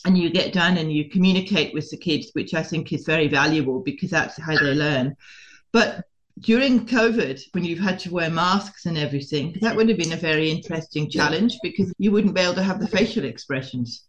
and 0.05 0.17
you 0.17 0.29
get 0.29 0.53
done 0.53 0.77
and 0.77 0.93
you 0.93 1.10
communicate 1.10 1.74
with 1.74 1.89
the 1.89 1.98
kids, 1.98 2.29
which 2.34 2.53
I 2.53 2.63
think 2.63 2.93
is 2.93 3.05
very 3.05 3.27
valuable 3.27 3.82
because 3.82 4.12
that's 4.12 4.41
how 4.41 4.55
they 4.58 4.74
learn. 4.74 5.15
But 5.74 6.05
during 6.39 6.86
COVID, 6.86 7.41
when 7.51 7.65
you've 7.65 7.79
had 7.79 8.00
to 8.00 8.13
wear 8.13 8.29
masks 8.29 8.86
and 8.86 8.98
everything, 8.98 9.58
that 9.62 9.75
would 9.75 9.89
have 9.89 9.98
been 9.98 10.13
a 10.13 10.17
very 10.17 10.50
interesting 10.50 11.10
challenge 11.10 11.58
because 11.62 11.93
you 11.98 12.12
wouldn't 12.12 12.34
be 12.34 12.41
able 12.41 12.55
to 12.55 12.63
have 12.63 12.79
the 12.79 12.88
facial 12.88 13.25
expressions. 13.25 14.05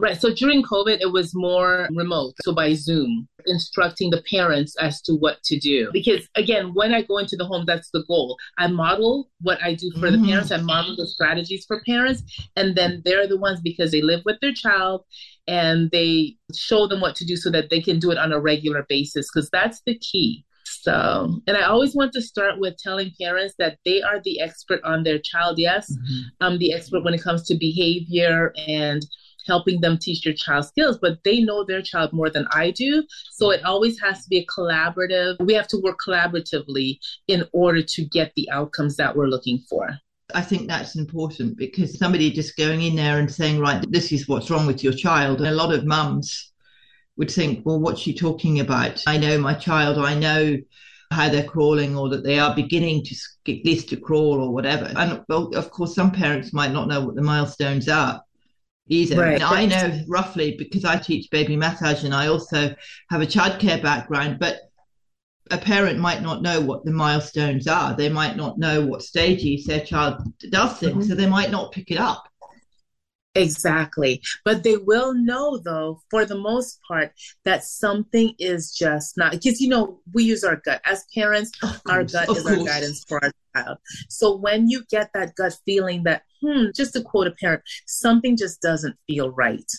Right. 0.00 0.18
So 0.18 0.32
during 0.32 0.62
COVID, 0.62 1.00
it 1.00 1.12
was 1.12 1.34
more 1.34 1.86
remote. 1.94 2.32
So 2.42 2.54
by 2.54 2.72
Zoom, 2.72 3.28
instructing 3.44 4.08
the 4.08 4.22
parents 4.22 4.74
as 4.80 5.02
to 5.02 5.12
what 5.14 5.42
to 5.44 5.58
do. 5.58 5.90
Because 5.92 6.26
again, 6.36 6.72
when 6.72 6.94
I 6.94 7.02
go 7.02 7.18
into 7.18 7.36
the 7.36 7.44
home, 7.44 7.64
that's 7.66 7.90
the 7.90 8.02
goal. 8.08 8.38
I 8.56 8.66
model 8.68 9.30
what 9.42 9.62
I 9.62 9.74
do 9.74 9.90
for 9.92 10.08
mm-hmm. 10.08 10.22
the 10.22 10.28
parents, 10.28 10.52
I 10.52 10.56
model 10.56 10.96
the 10.96 11.06
strategies 11.06 11.66
for 11.66 11.82
parents. 11.86 12.22
And 12.56 12.74
then 12.74 13.02
they're 13.04 13.28
the 13.28 13.36
ones 13.36 13.60
because 13.60 13.90
they 13.90 14.00
live 14.00 14.22
with 14.24 14.40
their 14.40 14.54
child 14.54 15.04
and 15.46 15.90
they 15.90 16.36
show 16.54 16.86
them 16.86 17.02
what 17.02 17.14
to 17.16 17.26
do 17.26 17.36
so 17.36 17.50
that 17.50 17.68
they 17.68 17.82
can 17.82 17.98
do 17.98 18.10
it 18.10 18.18
on 18.18 18.32
a 18.32 18.40
regular 18.40 18.86
basis. 18.88 19.30
Because 19.30 19.50
that's 19.50 19.82
the 19.84 19.98
key. 19.98 20.46
So, 20.64 21.42
and 21.46 21.58
I 21.58 21.64
always 21.64 21.94
want 21.94 22.12
to 22.12 22.22
start 22.22 22.58
with 22.58 22.78
telling 22.78 23.12
parents 23.20 23.54
that 23.58 23.76
they 23.84 24.00
are 24.00 24.20
the 24.24 24.40
expert 24.40 24.80
on 24.82 25.02
their 25.02 25.18
child. 25.18 25.58
Yes, 25.58 25.92
mm-hmm. 25.92 26.28
I'm 26.40 26.58
the 26.58 26.72
expert 26.72 27.04
when 27.04 27.12
it 27.12 27.22
comes 27.22 27.42
to 27.48 27.54
behavior 27.54 28.54
and 28.66 29.04
helping 29.50 29.80
them 29.80 29.98
teach 29.98 30.24
your 30.24 30.34
child 30.34 30.64
skills, 30.64 30.96
but 31.02 31.18
they 31.24 31.40
know 31.40 31.64
their 31.64 31.82
child 31.82 32.12
more 32.12 32.30
than 32.30 32.46
I 32.52 32.70
do. 32.70 33.04
So 33.32 33.50
it 33.50 33.64
always 33.64 33.98
has 34.00 34.22
to 34.22 34.28
be 34.28 34.38
a 34.38 34.46
collaborative. 34.46 35.44
We 35.44 35.54
have 35.54 35.68
to 35.68 35.78
work 35.78 35.98
collaboratively 36.06 36.98
in 37.26 37.44
order 37.52 37.82
to 37.82 38.04
get 38.04 38.32
the 38.36 38.48
outcomes 38.50 38.96
that 38.96 39.16
we're 39.16 39.26
looking 39.26 39.58
for. 39.68 39.90
I 40.32 40.42
think 40.42 40.68
that's 40.68 40.94
important 40.94 41.58
because 41.58 41.98
somebody 41.98 42.30
just 42.30 42.56
going 42.56 42.82
in 42.82 42.94
there 42.94 43.18
and 43.18 43.28
saying, 43.30 43.58
right, 43.58 43.84
this 43.90 44.12
is 44.12 44.28
what's 44.28 44.50
wrong 44.50 44.66
with 44.68 44.84
your 44.84 44.92
child. 44.92 45.38
And 45.38 45.48
a 45.48 45.60
lot 45.62 45.74
of 45.74 45.84
mums 45.84 46.52
would 47.16 47.32
think, 47.32 47.66
well, 47.66 47.80
what's 47.80 48.00
she 48.00 48.14
talking 48.14 48.60
about? 48.60 49.02
I 49.08 49.18
know 49.18 49.36
my 49.38 49.54
child, 49.54 49.98
I 49.98 50.14
know 50.14 50.56
how 51.10 51.28
they're 51.28 51.42
crawling 51.42 51.96
or 51.96 52.08
that 52.10 52.22
they 52.22 52.38
are 52.38 52.54
beginning 52.54 53.02
to 53.04 53.16
get 53.44 53.64
this 53.64 53.84
to 53.86 53.96
crawl 53.96 54.40
or 54.40 54.52
whatever. 54.54 54.92
And 54.96 55.24
well, 55.28 55.50
of 55.56 55.72
course, 55.72 55.96
some 55.96 56.12
parents 56.12 56.52
might 56.52 56.72
not 56.72 56.86
know 56.86 57.04
what 57.04 57.16
the 57.16 57.22
milestones 57.22 57.88
are 57.88 58.22
either. 58.90 59.20
Right. 59.20 59.42
I 59.42 59.66
know 59.66 60.02
roughly 60.06 60.56
because 60.58 60.84
I 60.84 60.98
teach 60.98 61.30
baby 61.30 61.56
massage 61.56 62.04
and 62.04 62.14
I 62.14 62.26
also 62.26 62.74
have 63.08 63.22
a 63.22 63.26
childcare 63.26 63.82
background, 63.82 64.38
but 64.38 64.60
a 65.50 65.58
parent 65.58 65.98
might 65.98 66.22
not 66.22 66.42
know 66.42 66.60
what 66.60 66.84
the 66.84 66.92
milestones 66.92 67.66
are. 67.66 67.96
They 67.96 68.08
might 68.08 68.36
not 68.36 68.58
know 68.58 68.84
what 68.84 69.02
stages 69.02 69.64
their 69.64 69.80
child 69.80 70.22
does 70.50 70.78
things, 70.78 70.92
mm-hmm. 70.92 71.02
so 71.02 71.14
they 71.14 71.26
might 71.26 71.50
not 71.50 71.72
pick 71.72 71.90
it 71.90 71.98
up. 71.98 72.24
Exactly. 73.36 74.20
But 74.44 74.64
they 74.64 74.76
will 74.76 75.14
know, 75.14 75.58
though, 75.58 76.02
for 76.10 76.24
the 76.24 76.38
most 76.38 76.80
part, 76.86 77.12
that 77.44 77.64
something 77.64 78.34
is 78.38 78.72
just 78.74 79.16
not 79.16 79.32
because, 79.32 79.60
you 79.60 79.68
know, 79.68 80.00
we 80.12 80.24
use 80.24 80.42
our 80.42 80.56
gut. 80.56 80.80
As 80.84 81.04
parents, 81.14 81.52
course, 81.58 81.80
our 81.88 82.04
gut 82.04 82.28
is 82.28 82.42
course. 82.42 82.58
our 82.58 82.64
guidance 82.64 83.04
for 83.08 83.22
our 83.22 83.32
child. 83.54 83.78
So 84.08 84.36
when 84.36 84.68
you 84.68 84.84
get 84.90 85.10
that 85.14 85.34
gut 85.36 85.56
feeling 85.64 86.02
that, 86.04 86.22
hmm, 86.40 86.66
just 86.74 86.92
to 86.94 87.02
quote 87.02 87.26
a 87.26 87.32
parent, 87.32 87.62
something 87.86 88.36
just 88.36 88.60
doesn't 88.60 88.96
feel 89.06 89.30
right. 89.30 89.70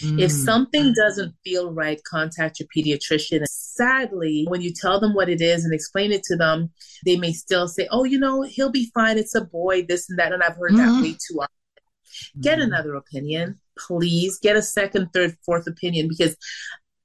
Mm. 0.00 0.20
If 0.20 0.30
something 0.30 0.92
doesn't 0.94 1.34
feel 1.44 1.72
right, 1.72 2.00
contact 2.04 2.60
your 2.60 2.68
pediatrician. 2.74 3.44
Sadly, 3.48 4.44
when 4.48 4.60
you 4.60 4.72
tell 4.72 5.00
them 5.00 5.14
what 5.14 5.28
it 5.28 5.40
is 5.40 5.64
and 5.64 5.74
explain 5.74 6.12
it 6.12 6.22
to 6.24 6.36
them, 6.36 6.70
they 7.04 7.16
may 7.16 7.32
still 7.32 7.68
say, 7.68 7.88
oh, 7.90 8.04
you 8.04 8.18
know, 8.18 8.42
he'll 8.42 8.70
be 8.70 8.90
fine. 8.94 9.18
It's 9.18 9.34
a 9.34 9.44
boy, 9.44 9.84
this 9.88 10.08
and 10.08 10.18
that. 10.18 10.32
And 10.32 10.42
I've 10.42 10.56
heard 10.56 10.72
mm. 10.72 10.76
that 10.76 10.88
mm-hmm. 10.88 11.02
way 11.02 11.12
too 11.12 11.40
often 11.40 11.58
Get 12.40 12.58
mm-hmm. 12.58 12.72
another 12.72 12.94
opinion, 12.94 13.58
please. 13.78 14.38
Get 14.38 14.56
a 14.56 14.62
second, 14.62 15.10
third, 15.12 15.36
fourth 15.44 15.66
opinion 15.66 16.08
because 16.08 16.36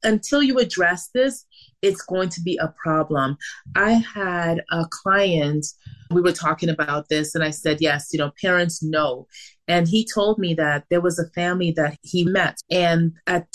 until 0.04 0.44
you 0.44 0.60
address 0.60 1.10
this, 1.14 1.46
it's 1.82 2.02
going 2.02 2.30
to 2.30 2.42
be 2.42 2.58
a 2.58 2.74
problem. 2.82 3.38
I 3.76 3.92
had 3.92 4.64
a 4.72 4.86
client, 4.90 5.66
we 6.12 6.22
were 6.22 6.32
talking 6.32 6.70
about 6.70 7.10
this, 7.10 7.36
and 7.36 7.44
I 7.44 7.50
said, 7.50 7.78
yes, 7.82 8.10
you 8.14 8.20
know, 8.20 8.32
parents 8.42 8.82
know. 8.82 9.28
And 9.68 9.88
he 9.88 10.08
told 10.12 10.40
me 10.40 10.54
that 10.56 10.86
there 10.90 11.02
was 11.02 11.20
a 11.20 11.30
family 11.32 11.72
that 11.72 11.98
he 12.02 12.24
met, 12.24 12.58
and 12.70 13.14
at 13.28 13.48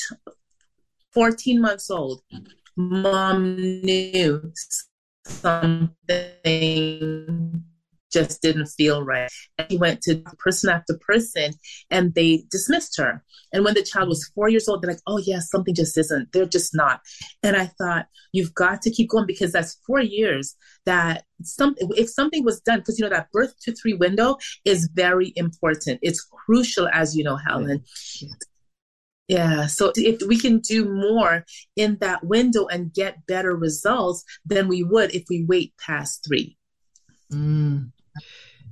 14 1.13 1.61
months 1.61 1.91
old, 1.91 2.23
mom 2.77 3.57
knew 3.57 4.53
something 5.25 5.91
just 8.13 8.41
didn't 8.43 8.67
feel 8.67 9.03
right. 9.03 9.31
And 9.59 9.71
he 9.71 9.77
went 9.77 10.03
to 10.03 10.23
person 10.39 10.71
after 10.71 10.99
person 11.07 11.53
and 11.91 12.15
they 12.15 12.45
dismissed 12.51 12.97
her. 12.99 13.23
And 13.53 13.65
when 13.65 13.75
the 13.75 13.83
child 13.83 14.09
was 14.09 14.31
four 14.35 14.49
years 14.49 14.69
old, 14.69 14.83
they're 14.83 14.93
like, 14.93 15.01
oh, 15.07 15.19
yeah, 15.19 15.41
something 15.41 15.75
just 15.75 15.97
isn't. 15.97 16.33
They're 16.33 16.47
just 16.47 16.75
not. 16.75 17.01
And 17.43 17.57
I 17.57 17.71
thought, 17.79 18.07
you've 18.33 18.55
got 18.55 18.83
to 18.83 18.91
keep 18.91 19.09
going 19.09 19.27
because 19.27 19.53
that's 19.53 19.81
four 19.87 20.01
years 20.01 20.55
that 20.85 21.25
something, 21.43 21.89
if 21.97 22.11
something 22.11 22.45
was 22.45 22.61
done, 22.61 22.81
because, 22.81 22.99
you 22.99 23.05
know, 23.05 23.11
that 23.11 23.31
birth 23.33 23.55
to 23.63 23.73
three 23.73 23.95
window 23.95 24.37
is 24.65 24.89
very 24.93 25.33
important. 25.37 25.99
It's 26.03 26.23
crucial, 26.23 26.89
as 26.89 27.17
you 27.17 27.25
know, 27.25 27.37
Helen. 27.37 27.85
Yeah. 29.29 29.67
So 29.67 29.93
if 29.95 30.23
we 30.27 30.39
can 30.39 30.61
do 30.61 30.87
more 30.87 31.45
in 31.77 31.99
that 32.01 32.25
window 32.25 32.67
and 32.67 32.93
get 32.93 33.27
better 33.27 33.55
results 33.55 34.25
than 34.45 34.69
we 34.69 34.83
would 34.83 35.15
if 35.15 35.25
we 35.29 35.45
wait 35.45 35.75
past 35.79 36.25
three. 36.27 36.57
Mm. 37.31 37.93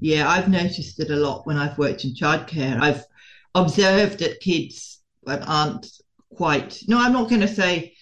Yeah, 0.01 0.29
I've 0.29 0.49
noticed 0.49 1.01
it 1.01 1.11
a 1.11 1.17
lot 1.17 1.47
when 1.47 1.57
I've 1.57 1.79
worked 1.79 2.05
in 2.05 2.15
childcare. 2.15 2.81
I've 2.81 3.05
observed 3.55 4.19
that 4.19 4.41
kids 4.41 5.01
um, 5.27 5.41
aren't 5.47 5.87
quite, 6.35 6.83
no, 6.87 6.99
I'm 6.99 7.13
not 7.13 7.31
going 7.31 7.41
to 7.41 7.49
say 7.49 7.95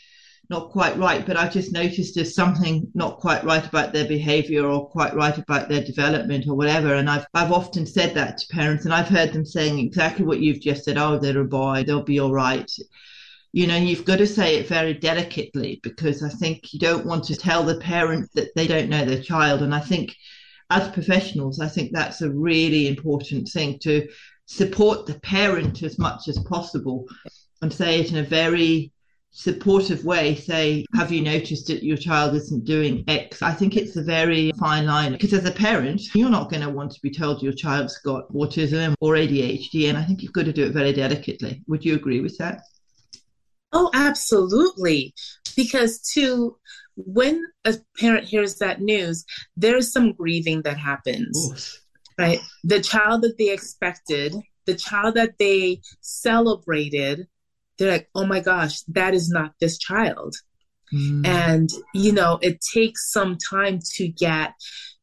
not 0.50 0.70
quite 0.70 0.98
right, 0.98 1.24
but 1.26 1.36
I've 1.36 1.52
just 1.52 1.72
noticed 1.72 2.14
there's 2.14 2.34
something 2.34 2.90
not 2.94 3.18
quite 3.18 3.44
right 3.44 3.66
about 3.66 3.92
their 3.92 4.06
behavior 4.06 4.66
or 4.66 4.88
quite 4.88 5.14
right 5.14 5.36
about 5.36 5.68
their 5.68 5.82
development 5.82 6.46
or 6.46 6.54
whatever. 6.54 6.94
And 6.94 7.08
I've, 7.08 7.26
I've 7.32 7.52
often 7.52 7.86
said 7.86 8.14
that 8.14 8.38
to 8.38 8.46
parents 8.54 8.84
and 8.84 8.92
I've 8.92 9.08
heard 9.08 9.32
them 9.32 9.46
saying 9.46 9.78
exactly 9.78 10.24
what 10.24 10.40
you've 10.40 10.60
just 10.60 10.84
said. 10.84 10.98
Oh, 10.98 11.18
they're 11.18 11.40
a 11.40 11.44
boy, 11.44 11.84
they'll 11.86 12.02
be 12.02 12.20
all 12.20 12.32
right. 12.32 12.70
You 13.52 13.66
know, 13.68 13.76
you've 13.76 14.04
got 14.04 14.18
to 14.18 14.26
say 14.26 14.56
it 14.56 14.68
very 14.68 14.94
delicately 14.94 15.80
because 15.82 16.22
I 16.22 16.28
think 16.28 16.74
you 16.74 16.80
don't 16.80 17.06
want 17.06 17.24
to 17.24 17.36
tell 17.36 17.62
the 17.62 17.78
parent 17.78 18.28
that 18.34 18.54
they 18.54 18.66
don't 18.66 18.90
know 18.90 19.04
their 19.04 19.22
child. 19.22 19.62
And 19.62 19.74
I 19.74 19.80
think 19.80 20.14
as 20.70 20.88
professionals, 20.90 21.60
I 21.60 21.68
think 21.68 21.92
that's 21.92 22.22
a 22.22 22.30
really 22.30 22.88
important 22.88 23.48
thing 23.48 23.78
to 23.80 24.08
support 24.46 25.06
the 25.06 25.18
parent 25.20 25.82
as 25.82 25.98
much 25.98 26.28
as 26.28 26.38
possible 26.40 27.06
and 27.62 27.72
say 27.72 28.00
it 28.00 28.10
in 28.10 28.18
a 28.18 28.22
very 28.22 28.92
supportive 29.36 30.04
way 30.04 30.32
say 30.36 30.86
have 30.94 31.10
you 31.10 31.20
noticed 31.20 31.66
that 31.66 31.82
your 31.82 31.96
child 31.96 32.36
isn't 32.36 32.64
doing 32.64 33.02
x? 33.08 33.42
I 33.42 33.52
think 33.52 33.76
it's 33.76 33.96
a 33.96 34.02
very 34.02 34.52
fine 34.52 34.86
line 34.86 35.10
because 35.10 35.32
as 35.32 35.44
a 35.44 35.50
parent 35.50 36.00
you're 36.14 36.30
not 36.30 36.50
going 36.50 36.62
to 36.62 36.70
want 36.70 36.92
to 36.92 37.02
be 37.02 37.10
told 37.10 37.42
your 37.42 37.52
child's 37.52 37.98
got 37.98 38.28
autism 38.28 38.94
or 39.00 39.14
adhd 39.14 39.88
and 39.88 39.98
i 39.98 40.04
think 40.04 40.22
you've 40.22 40.32
got 40.32 40.44
to 40.44 40.52
do 40.52 40.64
it 40.64 40.72
very 40.72 40.92
delicately. 40.92 41.62
Would 41.66 41.84
you 41.84 41.96
agree 41.96 42.20
with 42.20 42.38
that? 42.38 42.62
Oh 43.72 43.90
absolutely. 43.92 45.12
Because 45.56 46.00
to 46.12 46.56
when 46.96 47.42
a 47.64 47.74
parent 47.98 48.24
hears 48.24 48.56
that 48.56 48.80
news, 48.80 49.24
there's 49.56 49.92
some 49.92 50.12
grieving 50.12 50.62
that 50.62 50.78
happens. 50.78 51.50
Oof. 51.52 51.80
Right? 52.18 52.38
The 52.62 52.80
child 52.80 53.22
that 53.22 53.38
they 53.38 53.50
expected, 53.50 54.34
the 54.66 54.74
child 54.74 55.14
that 55.14 55.38
they 55.38 55.80
celebrated, 56.00 57.26
they're 57.76 57.90
like, 57.90 58.08
oh 58.14 58.24
my 58.24 58.40
gosh, 58.40 58.82
that 58.88 59.14
is 59.14 59.28
not 59.28 59.52
this 59.60 59.78
child. 59.78 60.36
Mm. 60.94 61.26
And, 61.26 61.70
you 61.92 62.12
know, 62.12 62.38
it 62.40 62.60
takes 62.72 63.10
some 63.10 63.36
time 63.50 63.80
to 63.96 64.06
get 64.06 64.52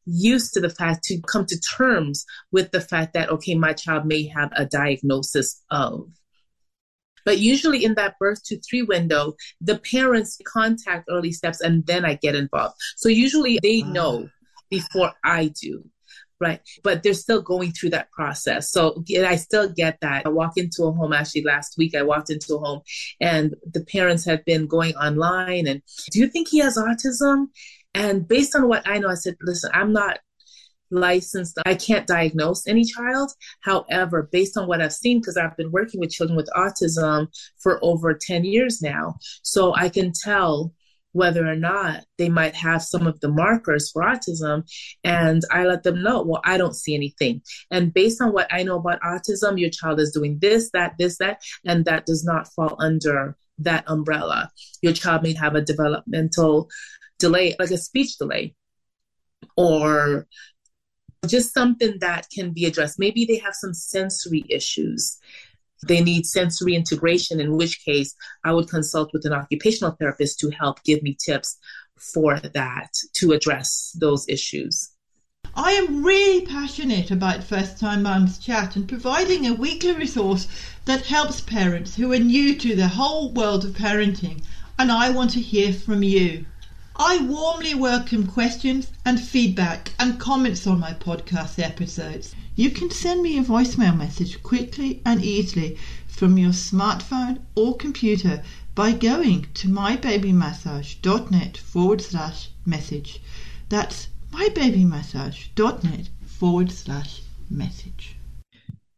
used 0.06 0.54
to 0.54 0.60
the 0.60 0.70
fact, 0.70 1.04
to 1.04 1.20
come 1.30 1.44
to 1.46 1.60
terms 1.76 2.24
with 2.50 2.70
the 2.70 2.80
fact 2.80 3.12
that, 3.12 3.28
okay, 3.28 3.54
my 3.54 3.72
child 3.72 4.06
may 4.06 4.26
have 4.26 4.50
a 4.56 4.64
diagnosis 4.64 5.62
of. 5.70 6.08
But 7.24 7.38
usually 7.38 7.84
in 7.84 7.94
that 7.94 8.18
birth 8.18 8.42
to 8.44 8.60
three 8.60 8.82
window, 8.82 9.34
the 9.60 9.78
parents 9.78 10.38
contact 10.46 11.08
early 11.10 11.32
steps 11.32 11.60
and 11.60 11.86
then 11.86 12.04
I 12.04 12.14
get 12.14 12.34
involved. 12.34 12.76
So 12.96 13.08
usually 13.08 13.58
they 13.62 13.82
ah. 13.84 13.88
know 13.90 14.28
before 14.70 15.12
I 15.24 15.52
do. 15.60 15.84
Right. 16.40 16.60
But 16.82 17.04
they're 17.04 17.14
still 17.14 17.40
going 17.40 17.70
through 17.70 17.90
that 17.90 18.10
process. 18.10 18.72
So 18.72 19.04
I 19.16 19.36
still 19.36 19.68
get 19.72 19.98
that. 20.00 20.26
I 20.26 20.28
walk 20.28 20.54
into 20.56 20.82
a 20.84 20.90
home 20.90 21.12
actually 21.12 21.44
last 21.44 21.78
week. 21.78 21.94
I 21.94 22.02
walked 22.02 22.30
into 22.30 22.56
a 22.56 22.58
home 22.58 22.80
and 23.20 23.54
the 23.72 23.84
parents 23.84 24.24
had 24.24 24.44
been 24.44 24.66
going 24.66 24.96
online 24.96 25.68
and 25.68 25.82
do 26.10 26.18
you 26.18 26.26
think 26.26 26.48
he 26.48 26.58
has 26.58 26.76
autism? 26.76 27.46
And 27.94 28.26
based 28.26 28.56
on 28.56 28.68
what 28.68 28.82
I 28.88 28.98
know, 28.98 29.08
I 29.08 29.14
said, 29.14 29.36
listen, 29.40 29.70
I'm 29.72 29.92
not 29.92 30.18
licensed. 30.92 31.58
I 31.66 31.74
can't 31.74 32.06
diagnose 32.06 32.66
any 32.66 32.84
child. 32.84 33.32
However, 33.60 34.28
based 34.30 34.56
on 34.56 34.68
what 34.68 34.80
I've 34.80 34.92
seen, 34.92 35.20
because 35.20 35.36
I've 35.36 35.56
been 35.56 35.72
working 35.72 36.00
with 36.00 36.10
children 36.10 36.36
with 36.36 36.50
autism 36.56 37.28
for 37.58 37.78
over 37.82 38.14
10 38.14 38.44
years 38.44 38.82
now, 38.82 39.16
so 39.42 39.74
I 39.74 39.88
can 39.88 40.12
tell 40.12 40.72
whether 41.12 41.46
or 41.46 41.56
not 41.56 42.04
they 42.18 42.28
might 42.28 42.54
have 42.54 42.82
some 42.82 43.06
of 43.06 43.20
the 43.20 43.28
markers 43.28 43.90
for 43.90 44.02
autism. 44.02 44.64
And 45.04 45.42
I 45.50 45.64
let 45.64 45.82
them 45.82 46.02
know, 46.02 46.22
well, 46.22 46.40
I 46.44 46.56
don't 46.56 46.74
see 46.74 46.94
anything. 46.94 47.42
And 47.70 47.92
based 47.92 48.20
on 48.20 48.32
what 48.32 48.52
I 48.52 48.62
know 48.62 48.78
about 48.78 49.02
autism, 49.02 49.60
your 49.60 49.70
child 49.70 50.00
is 50.00 50.12
doing 50.12 50.38
this, 50.40 50.70
that, 50.72 50.94
this, 50.98 51.18
that, 51.18 51.42
and 51.64 51.84
that 51.84 52.06
does 52.06 52.24
not 52.24 52.48
fall 52.54 52.76
under 52.78 53.36
that 53.58 53.84
umbrella. 53.86 54.50
Your 54.80 54.92
child 54.92 55.22
may 55.22 55.34
have 55.34 55.54
a 55.54 55.60
developmental 55.60 56.70
delay, 57.18 57.54
like 57.58 57.70
a 57.70 57.78
speech 57.78 58.16
delay, 58.18 58.54
or 59.56 60.26
just 61.26 61.54
something 61.54 61.98
that 62.00 62.28
can 62.30 62.52
be 62.52 62.66
addressed. 62.66 62.98
Maybe 62.98 63.24
they 63.24 63.38
have 63.38 63.54
some 63.54 63.74
sensory 63.74 64.44
issues 64.48 65.18
they 65.84 66.00
need 66.00 66.26
sensory 66.26 66.76
integration, 66.76 67.40
in 67.40 67.56
which 67.56 67.84
case 67.84 68.14
I 68.44 68.52
would 68.52 68.68
consult 68.68 69.12
with 69.12 69.26
an 69.26 69.32
occupational 69.32 69.96
therapist 69.98 70.38
to 70.40 70.50
help 70.50 70.82
give 70.84 71.02
me 71.02 71.14
tips 71.14 71.58
for 71.96 72.38
that 72.38 72.90
to 73.14 73.32
address 73.32 73.94
those 73.98 74.28
issues. 74.28 74.90
I 75.54 75.72
am 75.72 76.04
really 76.04 76.46
passionate 76.46 77.10
about 77.10 77.44
First 77.44 77.78
Time 77.78 78.04
Mums 78.04 78.38
Chat 78.38 78.76
and 78.76 78.88
providing 78.88 79.46
a 79.46 79.54
weekly 79.54 79.92
resource 79.92 80.46
that 80.84 81.06
helps 81.06 81.40
parents 81.40 81.96
who 81.96 82.12
are 82.12 82.18
new 82.18 82.54
to 82.56 82.76
the 82.76 82.88
whole 82.88 83.32
world 83.32 83.64
of 83.64 83.72
parenting, 83.72 84.44
and 84.78 84.90
I 84.90 85.10
want 85.10 85.30
to 85.32 85.40
hear 85.40 85.72
from 85.72 86.02
you. 86.02 86.46
I 86.96 87.16
warmly 87.22 87.74
welcome 87.74 88.26
questions 88.26 88.88
and 89.02 89.18
feedback 89.18 89.92
and 89.98 90.20
comments 90.20 90.66
on 90.66 90.78
my 90.78 90.92
podcast 90.92 91.58
episodes. 91.58 92.34
You 92.54 92.70
can 92.70 92.90
send 92.90 93.22
me 93.22 93.38
a 93.38 93.42
voicemail 93.42 93.96
message 93.96 94.42
quickly 94.42 95.00
and 95.04 95.24
easily 95.24 95.78
from 96.06 96.36
your 96.36 96.50
smartphone 96.50 97.38
or 97.54 97.76
computer 97.76 98.42
by 98.74 98.92
going 98.92 99.46
to 99.54 99.68
mybabymassage.net 99.68 101.56
forward 101.56 102.02
slash 102.02 102.50
message. 102.66 103.20
That's 103.70 104.08
mybabymassage.net 104.32 106.08
forward 106.26 106.72
slash 106.72 107.22
message. 107.48 108.16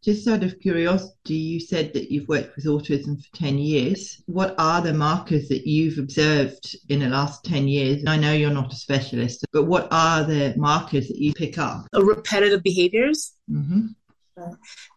Just 0.04 0.28
out 0.28 0.44
of 0.44 0.60
curiosity, 0.60 1.34
you 1.34 1.58
said 1.58 1.94
that 1.94 2.10
you've 2.10 2.28
worked 2.28 2.56
with 2.56 2.66
autism 2.66 3.24
for 3.24 3.36
10 3.36 3.56
years. 3.56 4.22
What 4.26 4.54
are 4.58 4.82
the 4.82 4.92
markers 4.92 5.48
that 5.48 5.66
you've 5.66 5.96
observed 5.96 6.76
in 6.90 6.98
the 7.00 7.08
last 7.08 7.42
10 7.46 7.68
years? 7.68 8.02
I 8.06 8.18
know 8.18 8.32
you're 8.32 8.50
not 8.50 8.70
a 8.70 8.76
specialist, 8.76 9.46
but 9.50 9.64
what 9.64 9.88
are 9.90 10.22
the 10.22 10.52
markers 10.58 11.08
that 11.08 11.16
you 11.16 11.32
pick 11.32 11.56
up? 11.56 11.86
Repetitive 11.94 12.62
behaviors. 12.62 13.32
Mm-hmm. 13.50 13.86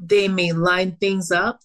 they 0.01 0.27
may 0.27 0.51
line 0.51 0.97
things 0.97 1.31
up. 1.31 1.61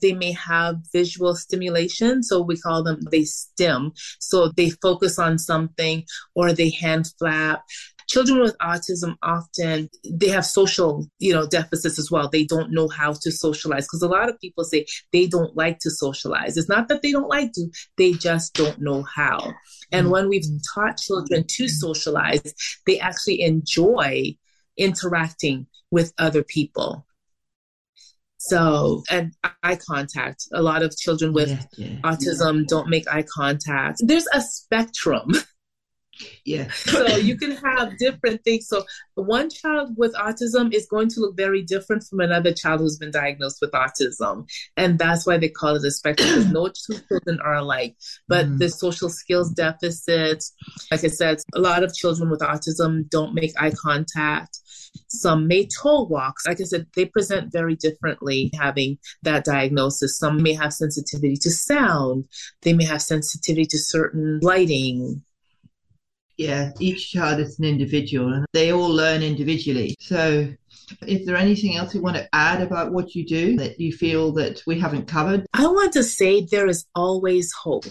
They 0.00 0.14
may 0.14 0.32
have 0.32 0.76
visual 0.90 1.34
stimulation. 1.34 2.22
So 2.22 2.40
we 2.40 2.56
call 2.56 2.82
them, 2.82 3.00
they 3.10 3.24
stim. 3.24 3.92
So 4.20 4.48
they 4.56 4.70
focus 4.70 5.18
on 5.18 5.38
something 5.38 6.04
or 6.34 6.54
they 6.54 6.70
hand 6.70 7.12
flap 7.18 7.62
children 8.06 8.40
with 8.40 8.56
autism 8.58 9.16
often 9.22 9.88
they 10.04 10.28
have 10.28 10.46
social 10.46 11.06
you 11.18 11.32
know 11.32 11.46
deficits 11.46 11.98
as 11.98 12.10
well 12.10 12.28
they 12.28 12.44
don't 12.44 12.72
know 12.72 12.88
how 12.88 13.12
to 13.12 13.30
socialize 13.30 13.84
because 13.84 14.02
a 14.02 14.08
lot 14.08 14.28
of 14.28 14.40
people 14.40 14.64
say 14.64 14.86
they 15.12 15.26
don't 15.26 15.56
like 15.56 15.78
to 15.78 15.90
socialize 15.90 16.56
it's 16.56 16.68
not 16.68 16.88
that 16.88 17.02
they 17.02 17.12
don't 17.12 17.28
like 17.28 17.52
to 17.52 17.66
they 17.96 18.12
just 18.12 18.54
don't 18.54 18.80
know 18.80 19.02
how 19.02 19.38
and 19.92 20.04
mm-hmm. 20.04 20.10
when 20.10 20.28
we've 20.28 20.46
taught 20.74 20.96
children 20.98 21.44
to 21.48 21.68
socialize 21.68 22.54
they 22.86 22.98
actually 22.98 23.40
enjoy 23.42 24.34
interacting 24.76 25.66
with 25.90 26.12
other 26.18 26.42
people 26.42 27.06
so, 28.38 29.02
and 29.10 29.32
eye 29.64 29.76
contact. 29.76 30.44
A 30.52 30.62
lot 30.62 30.82
of 30.82 30.96
children 30.96 31.32
with 31.32 31.48
yeah, 31.48 31.88
yeah, 31.88 32.00
autism 32.02 32.58
yeah. 32.58 32.64
don't 32.68 32.88
make 32.88 33.08
eye 33.12 33.24
contact. 33.24 33.98
There's 34.04 34.26
a 34.32 34.40
spectrum 34.40 35.32
Yeah. 36.44 36.70
so 36.70 37.06
you 37.16 37.36
can 37.36 37.52
have 37.52 37.98
different 37.98 38.42
things. 38.44 38.68
So 38.68 38.84
one 39.14 39.50
child 39.50 39.94
with 39.96 40.14
autism 40.14 40.72
is 40.72 40.86
going 40.86 41.08
to 41.10 41.20
look 41.20 41.36
very 41.36 41.62
different 41.62 42.04
from 42.04 42.20
another 42.20 42.52
child 42.52 42.80
who's 42.80 42.98
been 42.98 43.10
diagnosed 43.10 43.58
with 43.60 43.72
autism. 43.72 44.48
And 44.76 44.98
that's 44.98 45.26
why 45.26 45.38
they 45.38 45.48
call 45.48 45.76
it 45.76 45.84
a 45.84 45.90
spectrum 45.90 46.28
because 46.28 46.52
no 46.52 46.68
two 46.68 47.00
children 47.08 47.40
are 47.40 47.54
alike. 47.54 47.96
But 48.28 48.46
mm. 48.46 48.58
the 48.58 48.68
social 48.68 49.08
skills 49.08 49.50
deficits, 49.50 50.52
like 50.90 51.04
I 51.04 51.08
said, 51.08 51.38
a 51.54 51.60
lot 51.60 51.82
of 51.82 51.94
children 51.94 52.30
with 52.30 52.40
autism 52.40 53.08
don't 53.10 53.34
make 53.34 53.52
eye 53.60 53.72
contact. 53.72 54.60
Some 55.08 55.46
may 55.46 55.66
toe 55.66 56.04
walks. 56.04 56.46
Like 56.46 56.60
I 56.60 56.64
said, 56.64 56.86
they 56.94 57.04
present 57.04 57.52
very 57.52 57.76
differently 57.76 58.50
having 58.58 58.98
that 59.22 59.44
diagnosis. 59.44 60.18
Some 60.18 60.42
may 60.42 60.54
have 60.54 60.72
sensitivity 60.72 61.36
to 61.42 61.50
sound. 61.50 62.26
They 62.62 62.72
may 62.72 62.84
have 62.84 63.02
sensitivity 63.02 63.66
to 63.66 63.78
certain 63.78 64.40
lighting 64.42 65.22
yeah, 66.36 66.70
each 66.78 67.12
child 67.12 67.40
is 67.40 67.58
an 67.58 67.64
individual 67.64 68.32
and 68.32 68.46
they 68.52 68.72
all 68.72 68.88
learn 68.88 69.22
individually. 69.22 69.96
So, 70.00 70.48
is 71.06 71.26
there 71.26 71.36
anything 71.36 71.76
else 71.76 71.94
you 71.94 72.02
want 72.02 72.16
to 72.16 72.28
add 72.32 72.60
about 72.60 72.92
what 72.92 73.14
you 73.14 73.26
do 73.26 73.56
that 73.56 73.80
you 73.80 73.92
feel 73.92 74.32
that 74.32 74.62
we 74.66 74.78
haven't 74.78 75.08
covered? 75.08 75.46
I 75.54 75.66
want 75.66 75.92
to 75.94 76.04
say 76.04 76.42
there 76.44 76.68
is 76.68 76.86
always 76.94 77.52
hope. 77.52 77.86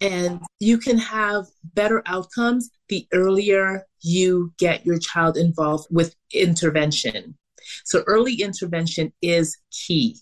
And 0.00 0.40
you 0.58 0.78
can 0.78 0.98
have 0.98 1.46
better 1.74 2.02
outcomes 2.06 2.70
the 2.88 3.06
earlier 3.12 3.86
you 4.00 4.52
get 4.58 4.84
your 4.84 4.98
child 4.98 5.36
involved 5.36 5.86
with 5.90 6.16
intervention. 6.32 7.36
So, 7.84 8.02
early 8.06 8.34
intervention 8.34 9.12
is 9.20 9.56
key 9.70 10.16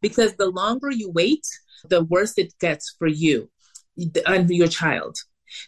because 0.00 0.36
the 0.36 0.50
longer 0.50 0.90
you 0.90 1.10
wait, 1.10 1.46
the 1.88 2.04
worse 2.04 2.38
it 2.38 2.54
gets 2.60 2.94
for 2.98 3.08
you 3.08 3.50
and 4.26 4.48
your 4.50 4.68
child. 4.68 5.18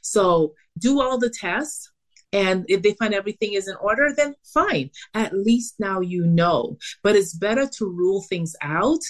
So 0.01 0.55
do 0.79 1.01
all 1.01 1.19
the 1.19 1.31
tests. 1.31 1.91
And 2.35 2.65
if 2.69 2.81
they 2.81 2.95
find 2.95 3.13
everything 3.13 3.53
is 3.53 3.69
in 3.69 3.77
order, 3.77 4.15
then 4.17 4.35
fine. 4.55 4.91
At 5.13 5.35
least 5.35 5.75
now 5.79 6.01
you 6.01 6.25
know. 6.25 6.79
But 7.03 7.15
it's 7.15 7.35
better 7.35 7.69
to 7.79 7.87
rule 7.87 8.23
things 8.23 8.57
out 8.63 9.01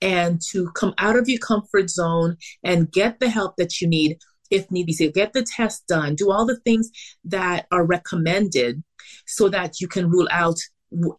and 0.00 0.40
to 0.50 0.70
come 0.72 0.94
out 0.98 1.16
of 1.16 1.28
your 1.28 1.38
comfort 1.38 1.90
zone 1.90 2.36
and 2.64 2.90
get 2.90 3.20
the 3.20 3.28
help 3.28 3.56
that 3.56 3.80
you 3.80 3.88
need 3.88 4.18
if 4.50 4.70
need 4.70 4.86
be. 4.86 4.92
So 4.92 5.10
get 5.10 5.32
the 5.32 5.42
test 5.42 5.86
done, 5.86 6.14
do 6.14 6.30
all 6.30 6.46
the 6.46 6.60
things 6.60 6.90
that 7.24 7.66
are 7.70 7.84
recommended 7.84 8.82
so 9.26 9.48
that 9.48 9.80
you 9.80 9.88
can 9.88 10.10
rule 10.10 10.28
out 10.30 10.58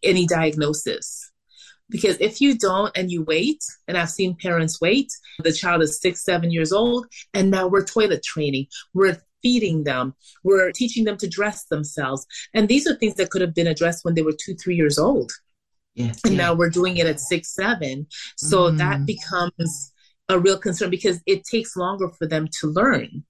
any 0.02 0.26
diagnosis. 0.26 1.32
Because 1.90 2.16
if 2.20 2.40
you 2.40 2.56
don't 2.56 2.96
and 2.96 3.10
you 3.10 3.22
wait, 3.24 3.62
and 3.86 3.98
I've 3.98 4.10
seen 4.10 4.36
parents 4.36 4.80
wait, 4.80 5.12
the 5.42 5.52
child 5.52 5.82
is 5.82 6.00
six, 6.00 6.24
seven 6.24 6.50
years 6.50 6.72
old, 6.72 7.06
and 7.34 7.50
now 7.50 7.66
we're 7.66 7.84
toilet 7.84 8.22
training, 8.22 8.66
we're 8.94 9.20
feeding 9.44 9.84
them, 9.84 10.14
we're 10.42 10.72
teaching 10.72 11.04
them 11.04 11.18
to 11.18 11.28
dress 11.28 11.66
themselves. 11.66 12.26
And 12.54 12.66
these 12.68 12.88
are 12.88 12.96
things 12.96 13.14
that 13.16 13.30
could 13.30 13.42
have 13.42 13.54
been 13.54 13.68
addressed 13.68 14.04
when 14.04 14.14
they 14.14 14.22
were 14.22 14.32
two, 14.32 14.54
three 14.54 14.74
years 14.74 14.98
old. 14.98 15.30
Yes. 15.94 16.20
And 16.24 16.36
now 16.36 16.54
we're 16.54 16.70
doing 16.70 16.96
it 16.96 17.06
at 17.06 17.20
six, 17.20 17.54
seven. 17.54 18.06
So 18.36 18.70
mm. 18.70 18.78
that 18.78 19.06
becomes 19.06 19.92
a 20.28 20.38
real 20.38 20.58
concern 20.58 20.90
because 20.90 21.20
it 21.26 21.44
takes 21.44 21.76
longer 21.76 22.08
for 22.08 22.26
them 22.26 22.48
to 22.60 22.66
learn 22.68 23.24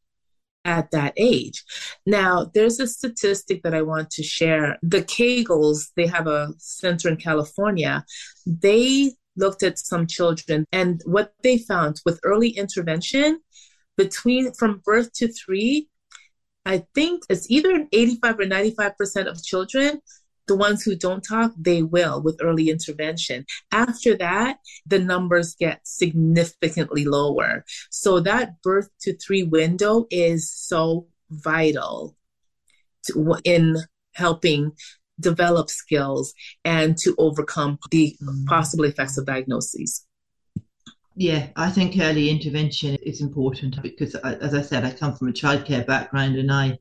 at 0.64 0.90
that 0.92 1.12
age. 1.16 1.62
Now, 2.06 2.50
there's 2.54 2.80
a 2.80 2.86
statistic 2.86 3.62
that 3.64 3.74
I 3.74 3.82
want 3.82 4.10
to 4.10 4.22
share. 4.22 4.78
The 4.82 5.02
Koegels, 5.02 5.90
they 5.96 6.06
have 6.06 6.26
a 6.26 6.54
center 6.58 7.08
in 7.08 7.16
California. 7.16 8.04
They 8.46 9.12
looked 9.36 9.62
at 9.62 9.78
some 9.78 10.06
children 10.06 10.64
and 10.72 11.02
what 11.04 11.34
they 11.42 11.58
found 11.58 12.00
with 12.06 12.20
early 12.22 12.50
intervention 12.50 13.40
between 13.96 14.52
from 14.54 14.80
birth 14.84 15.12
to 15.14 15.28
3, 15.28 15.88
I 16.66 16.84
think 16.94 17.24
it's 17.28 17.50
either 17.50 17.86
85 17.92 18.38
or 18.40 18.44
95% 18.44 19.26
of 19.26 19.42
children 19.42 20.00
the 20.46 20.56
ones 20.56 20.82
who 20.82 20.94
don't 20.94 21.22
talk, 21.22 21.52
they 21.56 21.82
will 21.82 22.22
with 22.22 22.40
early 22.42 22.68
intervention. 22.68 23.46
After 23.72 24.16
that, 24.18 24.58
the 24.86 24.98
numbers 24.98 25.54
get 25.54 25.80
significantly 25.84 27.04
lower. 27.04 27.64
So 27.90 28.20
that 28.20 28.60
birth 28.62 28.88
to 29.02 29.16
three 29.16 29.42
window 29.42 30.06
is 30.10 30.52
so 30.52 31.06
vital 31.30 32.16
to, 33.06 33.36
in 33.44 33.76
helping 34.14 34.72
develop 35.20 35.70
skills 35.70 36.34
and 36.64 36.96
to 36.98 37.14
overcome 37.18 37.78
the 37.90 38.16
mm. 38.22 38.46
possible 38.46 38.84
effects 38.84 39.16
of 39.16 39.26
diagnoses. 39.26 40.04
Yeah, 41.16 41.48
I 41.56 41.70
think 41.70 41.96
early 42.00 42.28
intervention 42.28 42.96
is 42.96 43.20
important 43.20 43.80
because, 43.82 44.14
uh, 44.16 44.38
as 44.40 44.54
I 44.54 44.62
said, 44.62 44.84
I 44.84 44.90
come 44.90 45.14
from 45.14 45.28
a 45.28 45.32
childcare 45.32 45.86
background 45.86 46.36
and 46.36 46.50
I 46.50 46.78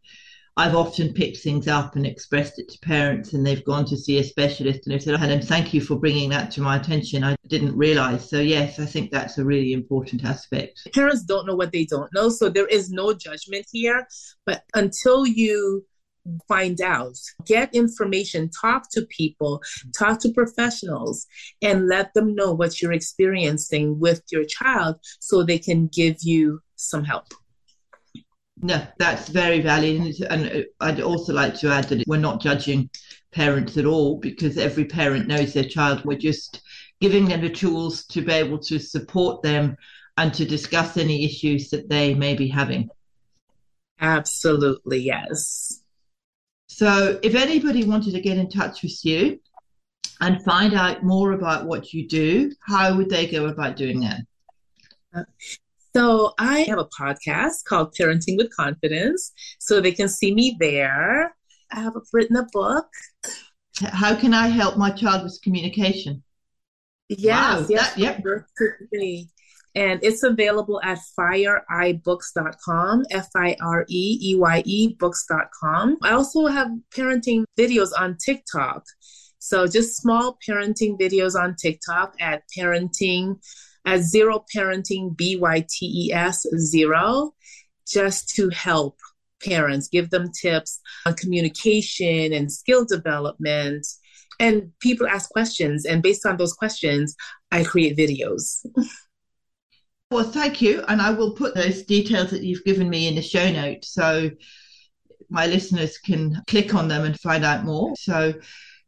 I've 0.56 0.76
often 0.76 1.14
picked 1.14 1.38
things 1.38 1.68
up 1.68 1.96
and 1.96 2.06
expressed 2.06 2.60
it 2.60 2.70
to 2.70 2.80
parents, 2.80 3.34
and 3.34 3.46
they've 3.46 3.66
gone 3.66 3.86
to 3.86 3.98
see 3.98 4.20
a 4.20 4.24
specialist 4.24 4.82
and 4.86 4.94
they've 4.94 5.02
said, 5.02 5.20
Helen, 5.20 5.42
thank 5.42 5.74
you 5.74 5.82
for 5.82 5.96
bringing 5.96 6.30
that 6.30 6.52
to 6.52 6.62
my 6.62 6.76
attention. 6.78 7.24
I 7.24 7.36
didn't 7.48 7.76
realize. 7.76 8.30
So, 8.30 8.40
yes, 8.40 8.80
I 8.80 8.86
think 8.86 9.10
that's 9.10 9.40
a 9.40 9.46
really 9.46 9.74
important 9.74 10.24
aspect. 10.24 10.88
Parents 10.94 11.24
don't 11.24 11.48
know 11.48 11.56
what 11.56 11.72
they 11.72 11.86
don't 11.86 12.14
know. 12.14 12.30
So, 12.30 12.50
there 12.50 12.68
is 12.68 12.92
no 12.92 13.14
judgment 13.14 13.66
here. 13.72 14.08
But 14.46 14.64
until 14.76 15.26
you 15.26 15.86
find 16.48 16.82
out, 16.82 17.18
get 17.46 17.74
information, 17.74 18.50
talk 18.50 18.90
to 18.92 19.06
people, 19.08 19.62
talk 19.98 20.20
to 20.22 20.32
professionals, 20.32 21.26
and 21.62 21.88
let 21.88 22.14
them 22.14 22.36
know 22.36 22.54
what 22.54 22.82
you're 22.82 22.94
experiencing 22.94 24.00
with 24.00 24.24
your 24.32 24.46
child 24.46 24.96
so 25.20 25.44
they 25.44 25.60
can 25.60 25.88
give 25.88 26.18
you 26.22 26.62
some 26.76 27.04
help. 27.04 27.34
No, 28.62 28.82
that's 28.98 29.30
very 29.30 29.62
valid. 29.62 30.16
And 30.30 30.52
uh, 30.52 30.62
I'd 30.80 31.02
also 31.02 31.34
like 31.34 31.56
to 31.60 31.70
add 31.70 31.86
that 31.86 32.04
we're 32.08 32.18
not 32.18 32.42
judging 32.42 32.90
parents 33.32 33.78
at 33.78 33.86
all 33.86 34.20
because 34.20 34.58
every 34.58 34.86
parent 34.86 35.28
knows 35.28 35.54
their 35.54 35.64
child. 35.64 36.06
We're 36.06 36.18
just 36.18 36.62
giving 37.02 37.26
them 37.26 37.42
the 37.42 37.50
tools 37.50 38.06
to 38.08 38.22
be 38.22 38.32
able 38.32 38.60
to 38.60 38.80
support 38.80 39.42
them 39.42 39.76
and 40.18 40.34
to 40.36 40.46
discuss 40.46 40.96
any 40.96 41.26
issues 41.26 41.70
that 41.72 41.90
they 41.90 42.14
may 42.14 42.36
be 42.36 42.48
having. 42.48 42.90
Absolutely, 44.00 45.00
yes. 45.00 45.83
So, 46.76 47.20
if 47.22 47.36
anybody 47.36 47.84
wanted 47.84 48.14
to 48.14 48.20
get 48.20 48.40
in 48.40 48.50
touch 48.50 48.82
with 48.82 49.06
you 49.06 49.40
and 50.22 50.44
find 50.44 50.74
out 50.74 51.04
more 51.04 51.34
about 51.34 51.68
what 51.68 51.94
you 51.94 52.08
do, 52.08 52.52
how 52.68 52.98
would 52.98 53.12
they 53.12 53.28
go 53.28 53.46
about 53.46 53.76
doing 53.76 54.00
that? 54.00 55.28
So, 55.96 56.34
I 56.40 56.62
have 56.62 56.80
a 56.80 56.86
podcast 56.86 57.66
called 57.66 57.94
Parenting 57.94 58.38
with 58.38 58.56
Confidence, 58.56 59.34
so 59.60 59.80
they 59.80 59.92
can 59.92 60.10
see 60.10 60.34
me 60.34 60.58
there. 60.60 61.36
I 61.72 61.82
have 61.82 61.94
written 62.12 62.38
a 62.38 62.48
book. 62.52 62.88
How 63.80 64.16
can 64.16 64.34
I 64.34 64.48
help 64.48 64.76
my 64.76 64.90
child 64.90 65.26
with 65.26 65.40
communication? 65.44 66.24
Yes, 67.08 67.62
wow, 67.62 67.68
yes, 67.70 67.94
that, 67.94 68.00
yep. 68.00 68.24
And 69.76 70.00
it's 70.04 70.22
available 70.22 70.80
at 70.84 71.00
fireeyebooks.com, 71.20 73.06
F 73.10 73.30
I 73.36 73.56
R 73.62 73.86
E 73.90 74.20
E 74.22 74.36
Y 74.36 74.64
E 74.66 74.96
books.com. 75.00 75.98
I 76.04 76.12
also 76.12 76.46
have 76.46 76.70
parenting 76.96 77.44
videos 77.58 77.90
on 77.98 78.18
TikTok. 78.24 78.84
So 79.40 79.66
just 79.68 79.98
small 79.98 80.38
parenting 80.48 81.00
videos 81.00 81.36
on 81.36 81.56
TikTok 81.56 82.16
at 82.20 82.44
parenting, 82.56 83.40
at 83.86 84.02
zero 84.02 84.46
parenting, 84.56 85.18
B 85.18 85.38
Y 85.38 85.66
T 85.68 86.08
E 86.08 86.14
S, 86.14 86.46
zero, 86.58 87.34
just 87.88 88.30
to 88.36 88.50
help 88.50 89.00
parents, 89.44 89.88
give 89.90 90.10
them 90.10 90.32
tips 90.32 90.80
on 91.06 91.16
communication 91.16 92.32
and 92.32 92.52
skill 92.52 92.86
development. 92.86 93.86
And 94.40 94.72
people 94.80 95.08
ask 95.08 95.30
questions, 95.30 95.86
and 95.86 96.02
based 96.02 96.26
on 96.26 96.38
those 96.38 96.54
questions, 96.54 97.16
I 97.52 97.64
create 97.64 97.98
videos. 97.98 98.66
Well, 100.14 100.24
thank 100.24 100.62
you. 100.62 100.84
And 100.88 101.02
I 101.02 101.10
will 101.10 101.32
put 101.32 101.56
those 101.56 101.82
details 101.82 102.30
that 102.30 102.44
you've 102.44 102.64
given 102.64 102.88
me 102.88 103.08
in 103.08 103.16
the 103.16 103.22
show 103.24 103.52
notes 103.52 103.92
so 103.92 104.30
my 105.32 105.48
listeners 105.48 105.98
can 105.98 106.40
click 106.46 106.76
on 106.76 106.88
them 106.88 107.04
and 107.04 107.20
find 107.20 107.44
out 107.44 107.66
more. 107.66 107.96
So 107.96 108.36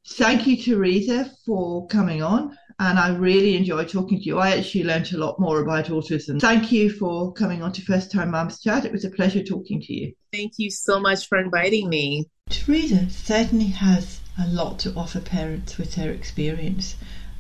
thank 0.08 0.46
you, 0.46 0.56
Teresa, 0.56 1.32
for 1.44 1.88
coming 1.88 2.22
on. 2.22 2.56
And 2.78 3.00
I 3.00 3.10
really 3.16 3.58
enjoyed 3.58 3.90
talking 3.90 4.20
to 4.20 4.24
you. 4.24 4.38
I 4.38 4.52
actually 4.52 4.84
learned 4.84 5.12
a 5.14 5.18
lot 5.18 5.40
more 5.40 5.62
about 5.62 5.86
autism. 5.86 6.40
Thank 6.40 6.72
you 6.72 6.92
for 6.92 7.34
coming 7.34 7.64
on 7.64 7.72
to 7.72 7.82
First 7.82 8.12
Time 8.12 8.30
Mums 8.30 8.62
Chat. 8.62 8.86
It 8.86 8.92
was 8.92 9.06
a 9.06 9.10
pleasure 9.10 9.44
talking 9.44 9.82
to 9.82 9.94
you. 9.94 10.14
Thank 10.32 10.54
you 10.58 10.70
so 10.70 11.00
much 11.00 11.28
for 11.28 11.40
inviting 11.40 11.90
me. 11.90 12.30
Teresa 12.52 13.10
certainly 13.10 13.68
has 13.68 14.20
a 14.40 14.48
lot 14.48 14.78
to 14.80 14.94
offer 14.94 15.22
parents 15.22 15.80
with 15.80 15.96
her 15.96 16.12
experience 16.12 16.96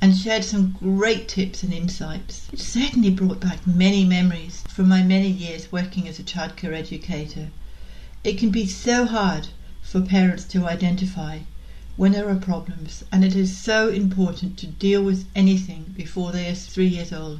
and 0.05 0.15
shared 0.15 0.43
some 0.43 0.75
great 0.79 1.27
tips 1.27 1.63
and 1.63 1.73
insights. 1.73 2.47
It 2.53 2.59
certainly 2.59 3.09
brought 3.09 3.39
back 3.39 3.65
many 3.65 4.05
memories 4.05 4.61
from 4.69 4.87
my 4.87 5.01
many 5.01 5.27
years 5.27 5.71
working 5.71 6.07
as 6.07 6.19
a 6.19 6.23
childcare 6.23 6.75
educator. 6.75 7.47
It 8.23 8.37
can 8.37 8.51
be 8.51 8.67
so 8.67 9.05
hard 9.07 9.47
for 9.81 10.01
parents 10.01 10.43
to 10.49 10.67
identify 10.67 11.39
when 11.95 12.11
there 12.11 12.29
are 12.29 12.35
problems, 12.35 13.03
and 13.11 13.25
it 13.25 13.35
is 13.35 13.57
so 13.57 13.89
important 13.89 14.57
to 14.57 14.67
deal 14.67 15.01
with 15.01 15.25
anything 15.35 15.95
before 15.97 16.31
they 16.31 16.51
are 16.51 16.53
three 16.53 16.85
years 16.85 17.11
old, 17.11 17.39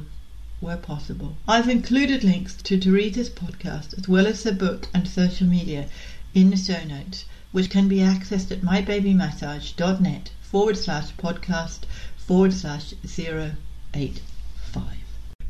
where 0.58 0.76
possible. 0.76 1.36
I've 1.46 1.68
included 1.68 2.24
links 2.24 2.56
to 2.64 2.76
Teresa's 2.76 3.30
podcast 3.30 3.96
as 3.96 4.08
well 4.08 4.26
as 4.26 4.42
her 4.42 4.50
book 4.50 4.88
and 4.92 5.06
social 5.06 5.46
media 5.46 5.86
in 6.34 6.50
the 6.50 6.56
show 6.56 6.82
notes, 6.82 7.26
which 7.52 7.70
can 7.70 7.86
be 7.86 7.98
accessed 7.98 8.50
at 8.50 8.62
mybabymassage.net 8.62 10.30
forward 10.40 10.76
slash 10.76 11.12
podcast 11.12 11.80
forward 12.26 12.52
slash 12.52 12.92
085. 13.04 14.82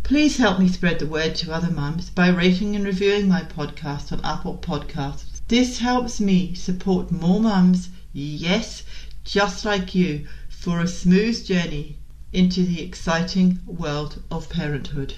Please 0.02 0.36
help 0.36 0.58
me 0.58 0.68
spread 0.68 0.98
the 0.98 1.06
word 1.06 1.34
to 1.36 1.50
other 1.50 1.70
mums 1.70 2.10
by 2.10 2.28
rating 2.28 2.76
and 2.76 2.84
reviewing 2.84 3.26
my 3.26 3.40
podcast 3.40 4.12
on 4.12 4.22
Apple 4.22 4.58
Podcasts. 4.58 5.40
This 5.48 5.78
helps 5.78 6.20
me 6.20 6.52
support 6.52 7.10
more 7.10 7.40
mums, 7.40 7.88
yes, 8.12 8.82
just 9.24 9.64
like 9.64 9.94
you, 9.94 10.28
for 10.50 10.80
a 10.80 10.86
smooth 10.86 11.46
journey 11.46 11.96
into 12.30 12.62
the 12.62 12.82
exciting 12.82 13.58
world 13.66 14.22
of 14.30 14.50
parenthood. 14.50 15.14